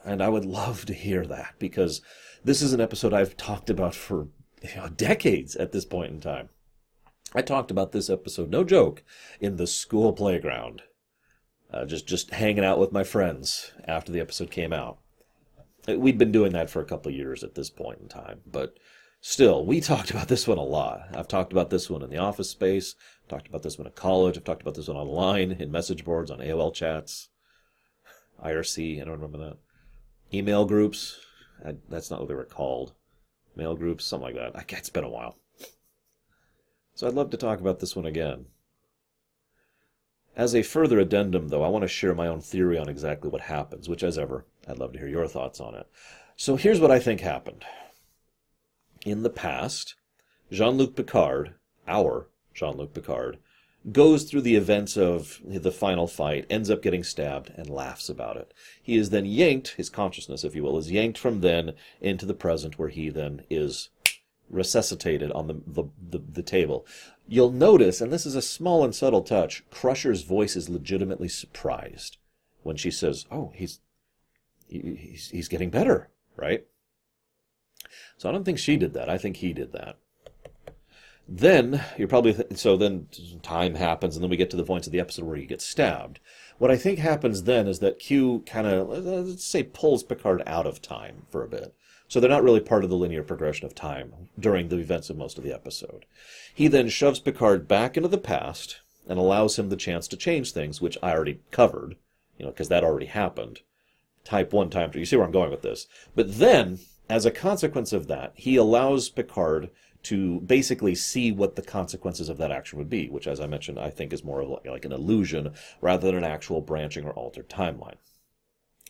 And 0.05 0.23
I 0.23 0.29
would 0.29 0.45
love 0.45 0.85
to 0.87 0.95
hear 0.95 1.27
that 1.27 1.55
because 1.59 2.03
this 2.45 2.61
is 2.61 2.73
an 2.73 2.81
episode 2.81 3.13
I've 3.13 3.37
talked 3.37 3.71
about 3.71 3.95
for 3.95 4.29
you 4.63 4.77
know, 4.77 4.89
decades 4.89 5.57
at 5.57 5.73
this 5.73 5.85
point 5.85 6.13
in 6.13 6.21
time. 6.21 6.49
I 7.35 7.43
talked 7.43 7.71
about 7.71 7.93
this 7.93 8.11
episode, 8.11 8.51
no 8.51 8.65
joke, 8.65 9.03
in 9.41 9.57
the 9.57 9.67
school 9.67 10.13
playground. 10.13 10.83
Uh, 11.73 11.85
just 11.85 12.07
just 12.07 12.31
hanging 12.33 12.65
out 12.65 12.79
with 12.79 12.93
my 12.93 13.03
friends 13.03 13.73
after 13.87 14.13
the 14.13 14.21
episode 14.21 14.51
came 14.51 14.73
out. 14.73 14.99
We'd 15.87 16.19
been 16.19 16.33
doing 16.33 16.53
that 16.53 16.71
for 16.71 16.81
a 16.81 16.87
couple 16.87 17.13
years 17.13 17.45
at 17.45 17.55
this 17.55 17.69
point 17.69 18.01
in 18.01 18.09
time, 18.09 18.41
but 18.47 18.79
still, 19.21 19.67
we 19.67 19.81
talked 19.81 20.11
about 20.11 20.29
this 20.29 20.49
one 20.49 20.59
a 20.59 20.63
lot. 20.63 21.09
I've 21.15 21.29
talked 21.29 21.53
about 21.53 21.71
this 21.71 21.91
one 21.91 22.03
in 22.03 22.11
the 22.11 22.17
office 22.17 22.49
space, 22.51 22.95
talked 23.29 23.49
about 23.49 23.63
this 23.63 23.77
one 23.77 23.87
at 23.87 23.95
college, 23.95 24.37
I've 24.37 24.45
talked 24.45 24.63
about 24.63 24.75
this 24.75 24.89
one 24.89 24.97
online 24.97 25.53
in 25.53 25.71
message 25.71 26.05
boards, 26.05 26.31
on 26.31 26.39
AOL 26.39 26.73
chats, 26.73 27.29
IRC, 28.43 29.01
I 29.01 29.05
don't 29.05 29.21
remember 29.21 29.39
that. 29.39 29.59
Email 30.33 30.65
groups, 30.65 31.19
I, 31.65 31.75
that's 31.89 32.11
not 32.11 32.21
what 32.21 32.29
they 32.29 32.35
were 32.35 32.45
called. 32.45 32.95
Mail 33.57 33.77
groups, 33.77 34.05
something 34.05 34.35
like 34.35 34.53
that. 34.55 34.73
It's 34.73 34.91
been 34.91 35.05
a 35.05 35.09
while. 35.09 35.39
So 36.95 37.07
I'd 37.07 37.15
love 37.15 37.31
to 37.31 37.37
talk 37.37 37.61
about 37.61 37.81
this 37.81 37.95
one 37.95 38.07
again. 38.07 38.47
As 40.37 40.55
a 40.55 40.63
further 40.63 40.99
addendum, 40.99 41.49
though, 41.49 41.63
I 41.63 41.69
want 41.69 41.83
to 41.83 41.89
share 41.89 42.15
my 42.15 42.27
own 42.27 42.41
theory 42.41 42.79
on 42.79 42.89
exactly 42.89 43.31
what 43.31 43.43
happens, 43.43 43.89
which, 43.89 44.03
as 44.03 44.19
ever, 44.19 44.47
I'd 44.69 44.79
love 44.79 44.93
to 44.93 44.99
hear 44.99 45.09
your 45.09 45.29
thoughts 45.29 45.61
on 45.61 45.75
it. 45.75 45.87
So 46.37 46.57
here's 46.57 46.81
what 46.81 46.91
I 46.91 46.99
think 46.99 47.21
happened. 47.21 47.65
In 49.05 49.23
the 49.23 49.31
past, 49.31 49.95
Jean 50.51 50.77
Luc 50.77 50.97
Picard, 50.97 51.55
our 51.87 52.29
Jean 52.55 52.77
Luc 52.77 52.95
Picard, 52.95 53.39
goes 53.93 54.25
through 54.25 54.41
the 54.41 54.57
events 54.57 54.97
of 54.97 55.41
the 55.45 55.71
final 55.71 56.07
fight, 56.07 56.47
ends 56.49 56.71
up 56.71 56.83
getting 56.83 57.05
stabbed, 57.05 57.53
and 57.55 57.69
laughs 57.69 58.09
about 58.09 58.37
it. 58.37 58.55
He 58.83 58.97
is 58.97 59.11
then 59.11 59.27
yanked, 59.27 59.75
his 59.77 59.91
consciousness, 59.91 60.43
if 60.43 60.55
you 60.55 60.63
will, 60.63 60.79
is 60.79 60.91
yanked 60.91 61.19
from 61.19 61.41
then 61.41 61.75
into 62.01 62.25
the 62.25 62.35
present, 62.35 62.79
where 62.79 62.89
he 62.89 63.11
then 63.11 63.45
is 63.51 63.91
resuscitated 64.49 65.31
on 65.33 65.49
the, 65.49 65.61
the, 65.67 65.85
the, 66.11 66.19
the, 66.19 66.43
table. 66.43 66.87
You'll 67.27 67.51
notice, 67.51 68.01
and 68.01 68.13
this 68.13 68.27
is 68.27 68.35
a 68.35 68.43
small 68.43 68.85
and 68.85 68.95
subtle 68.95 69.23
touch, 69.23 69.65
Crusher's 69.71 70.23
voice 70.23 70.57
is 70.57 70.69
legitimately 70.69 71.29
surprised 71.29 72.19
when 72.63 72.77
she 72.77 72.91
says, 72.91 73.27
Oh, 73.31 73.53
he's, 73.55 73.81
he's, 74.69 75.31
he's 75.31 75.49
getting 75.49 75.71
better, 75.71 76.11
right? 76.37 76.65
So 78.17 78.29
I 78.29 78.33
don't 78.33 78.45
think 78.45 78.59
she 78.59 78.77
did 78.77 78.95
that. 78.95 79.09
I 79.09 79.19
think 79.19 79.37
he 79.37 79.53
did 79.53 79.73
that. 79.73 79.97
Then 81.27 81.83
you're 81.97 82.09
probably 82.09 82.35
th- 82.35 82.59
so 82.59 82.77
then 82.77 83.09
time 83.43 83.77
happens, 83.77 84.15
and 84.15 84.23
then 84.23 84.31
we 84.31 84.37
get 84.37 84.51
to 84.51 84.57
the 84.57 84.65
points 84.65 84.87
of 84.87 84.93
the 84.93 85.01
episode 85.01 85.25
where 85.25 85.37
he 85.37 85.47
gets 85.47 85.65
stabbed. 85.65 86.21
What 86.59 86.71
I 86.71 86.77
think 86.77 86.99
happens 86.99 87.45
then 87.45 87.67
is 87.67 87.79
that 87.79 87.99
Q 87.99 88.45
kind 88.47 88.67
of, 88.67 88.89
let's 88.89 89.45
say, 89.45 89.63
pulls 89.63 90.03
Picard 90.03 90.43
out 90.47 90.67
of 90.67 90.83
time 90.83 91.27
for 91.31 91.43
a 91.43 91.49
bit. 91.49 91.75
So 92.09 92.21
they're 92.21 92.31
not 92.31 92.45
really 92.45 92.61
part 92.61 92.85
of 92.85 92.91
the 92.91 92.97
linear 92.97 93.23
progression 93.23 93.67
of 93.67 93.75
time 93.75 94.29
during 94.39 94.69
the 94.69 94.79
events 94.79 95.09
of 95.09 95.17
most 95.17 95.39
of 95.39 95.45
the 95.45 95.55
episode. 95.55 96.05
He 96.55 96.69
then 96.69 96.89
shoves 96.89 97.19
Picard 97.19 97.67
back 97.67 97.97
into 97.97 98.09
the 98.09 98.19
past 98.19 98.83
and 99.09 99.19
allows 99.19 99.59
him 99.59 99.69
the 99.69 99.77
chance 99.77 100.07
to 100.09 100.17
change 100.17 100.53
things, 100.53 100.81
which 100.81 100.99
I 101.03 101.13
already 101.13 101.41
covered, 101.51 101.97
you 102.39 102.45
know, 102.45 102.53
because 102.53 102.69
that 102.69 102.85
already 102.85 103.07
happened. 103.07 103.61
Type 104.25 104.53
1 104.53 104.71
time 104.71 104.91
2. 104.91 104.99
You 104.99 105.05
see 105.05 105.17
where 105.17 105.27
I'm 105.27 105.33
going 105.33 105.51
with 105.51 105.63
this. 105.63 105.87
But 106.15 106.39
then, 106.39 106.79
as 107.09 107.27
a 107.27 107.31
consequence 107.31 107.93
of 107.93 108.07
that, 108.09 108.33
he 108.35 108.57
allows 108.57 109.11
Picard 109.11 109.71
to 110.05 110.41
basically 110.41 110.95
see 110.95 111.33
what 111.33 111.57
the 111.57 111.63
consequences 111.63 112.29
of 112.29 112.37
that 112.39 112.53
action 112.53 112.79
would 112.79 112.91
be, 112.91 113.09
which, 113.09 113.27
as 113.27 113.41
I 113.41 113.47
mentioned, 113.47 113.79
I 113.79 113.91
think 113.91 114.13
is 114.13 114.25
more 114.25 114.43
of 114.43 114.61
like 114.65 114.85
an 114.85 114.93
illusion 114.93 115.53
rather 115.81 116.07
than 116.07 116.17
an 116.17 116.25
actual 116.25 116.61
branching 116.61 117.05
or 117.05 117.13
altered 117.13 117.49
timeline. 117.49 117.97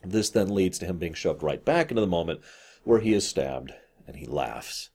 This 0.02 0.28
then 0.28 0.54
leads 0.54 0.78
to 0.78 0.86
him 0.86 0.98
being 0.98 1.14
shoved 1.14 1.42
right 1.42 1.64
back 1.64 1.90
into 1.90 2.00
the 2.00 2.06
moment 2.06 2.40
where 2.82 3.00
he 3.00 3.14
is 3.14 3.26
stabbed 3.26 3.72
and 4.06 4.16
he 4.16 4.26
laughs. 4.26 4.90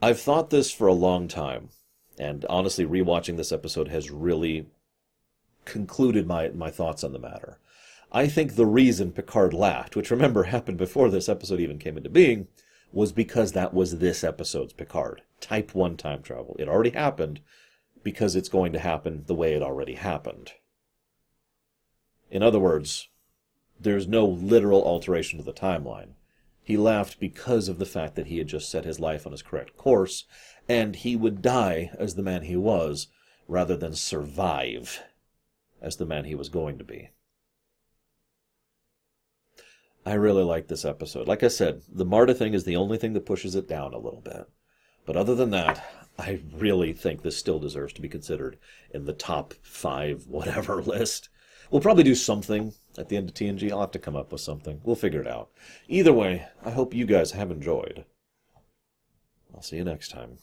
I've 0.00 0.20
thought 0.20 0.50
this 0.50 0.70
for 0.70 0.86
a 0.86 0.92
long 0.92 1.28
time, 1.28 1.70
and 2.18 2.44
honestly, 2.46 2.84
rewatching 2.84 3.36
this 3.36 3.52
episode 3.52 3.88
has 3.88 4.10
really 4.10 4.66
concluded 5.64 6.26
my, 6.26 6.48
my 6.50 6.70
thoughts 6.70 7.02
on 7.02 7.12
the 7.12 7.18
matter. 7.18 7.58
I 8.14 8.28
think 8.28 8.54
the 8.54 8.64
reason 8.64 9.10
Picard 9.10 9.52
laughed, 9.52 9.96
which 9.96 10.12
remember 10.12 10.42
happened 10.44 10.78
before 10.78 11.10
this 11.10 11.28
episode 11.28 11.58
even 11.58 11.80
came 11.80 11.96
into 11.96 12.08
being, 12.08 12.46
was 12.92 13.10
because 13.10 13.50
that 13.52 13.74
was 13.74 13.98
this 13.98 14.22
episode's 14.22 14.72
Picard. 14.72 15.22
Type 15.40 15.74
1 15.74 15.96
time 15.96 16.22
travel. 16.22 16.54
It 16.60 16.68
already 16.68 16.90
happened 16.90 17.40
because 18.04 18.36
it's 18.36 18.48
going 18.48 18.72
to 18.72 18.78
happen 18.78 19.24
the 19.26 19.34
way 19.34 19.54
it 19.54 19.62
already 19.62 19.94
happened. 19.94 20.52
In 22.30 22.40
other 22.40 22.60
words, 22.60 23.08
there's 23.80 24.06
no 24.06 24.24
literal 24.24 24.84
alteration 24.84 25.40
to 25.40 25.44
the 25.44 25.52
timeline. 25.52 26.10
He 26.62 26.76
laughed 26.76 27.18
because 27.18 27.68
of 27.68 27.80
the 27.80 27.84
fact 27.84 28.14
that 28.14 28.28
he 28.28 28.38
had 28.38 28.46
just 28.46 28.70
set 28.70 28.84
his 28.84 29.00
life 29.00 29.26
on 29.26 29.32
his 29.32 29.42
correct 29.42 29.76
course, 29.76 30.24
and 30.68 30.94
he 30.94 31.16
would 31.16 31.42
die 31.42 31.90
as 31.98 32.14
the 32.14 32.22
man 32.22 32.42
he 32.42 32.56
was, 32.56 33.08
rather 33.48 33.76
than 33.76 33.94
survive 33.94 35.02
as 35.82 35.96
the 35.96 36.06
man 36.06 36.26
he 36.26 36.36
was 36.36 36.48
going 36.48 36.78
to 36.78 36.84
be. 36.84 37.10
I 40.06 40.14
really 40.14 40.44
like 40.44 40.68
this 40.68 40.84
episode. 40.84 41.26
Like 41.26 41.42
I 41.42 41.48
said, 41.48 41.82
the 41.90 42.04
Marta 42.04 42.34
thing 42.34 42.52
is 42.52 42.64
the 42.64 42.76
only 42.76 42.98
thing 42.98 43.14
that 43.14 43.26
pushes 43.26 43.54
it 43.54 43.68
down 43.68 43.94
a 43.94 43.98
little 43.98 44.20
bit. 44.20 44.46
But 45.06 45.16
other 45.16 45.34
than 45.34 45.50
that, 45.50 45.84
I 46.18 46.40
really 46.52 46.92
think 46.92 47.22
this 47.22 47.36
still 47.36 47.58
deserves 47.58 47.92
to 47.94 48.02
be 48.02 48.08
considered 48.08 48.58
in 48.92 49.04
the 49.04 49.12
top 49.12 49.54
five 49.62 50.26
whatever 50.26 50.82
list. 50.82 51.30
We'll 51.70 51.80
probably 51.80 52.04
do 52.04 52.14
something 52.14 52.74
at 52.98 53.08
the 53.08 53.16
end 53.16 53.30
of 53.30 53.34
TNG. 53.34 53.70
I'll 53.70 53.80
have 53.80 53.90
to 53.92 53.98
come 53.98 54.16
up 54.16 54.30
with 54.30 54.40
something. 54.40 54.80
We'll 54.84 54.96
figure 54.96 55.20
it 55.20 55.26
out. 55.26 55.50
Either 55.88 56.12
way, 56.12 56.46
I 56.64 56.70
hope 56.70 56.94
you 56.94 57.06
guys 57.06 57.32
have 57.32 57.50
enjoyed. 57.50 58.04
I'll 59.54 59.62
see 59.62 59.76
you 59.76 59.84
next 59.84 60.10
time. 60.10 60.38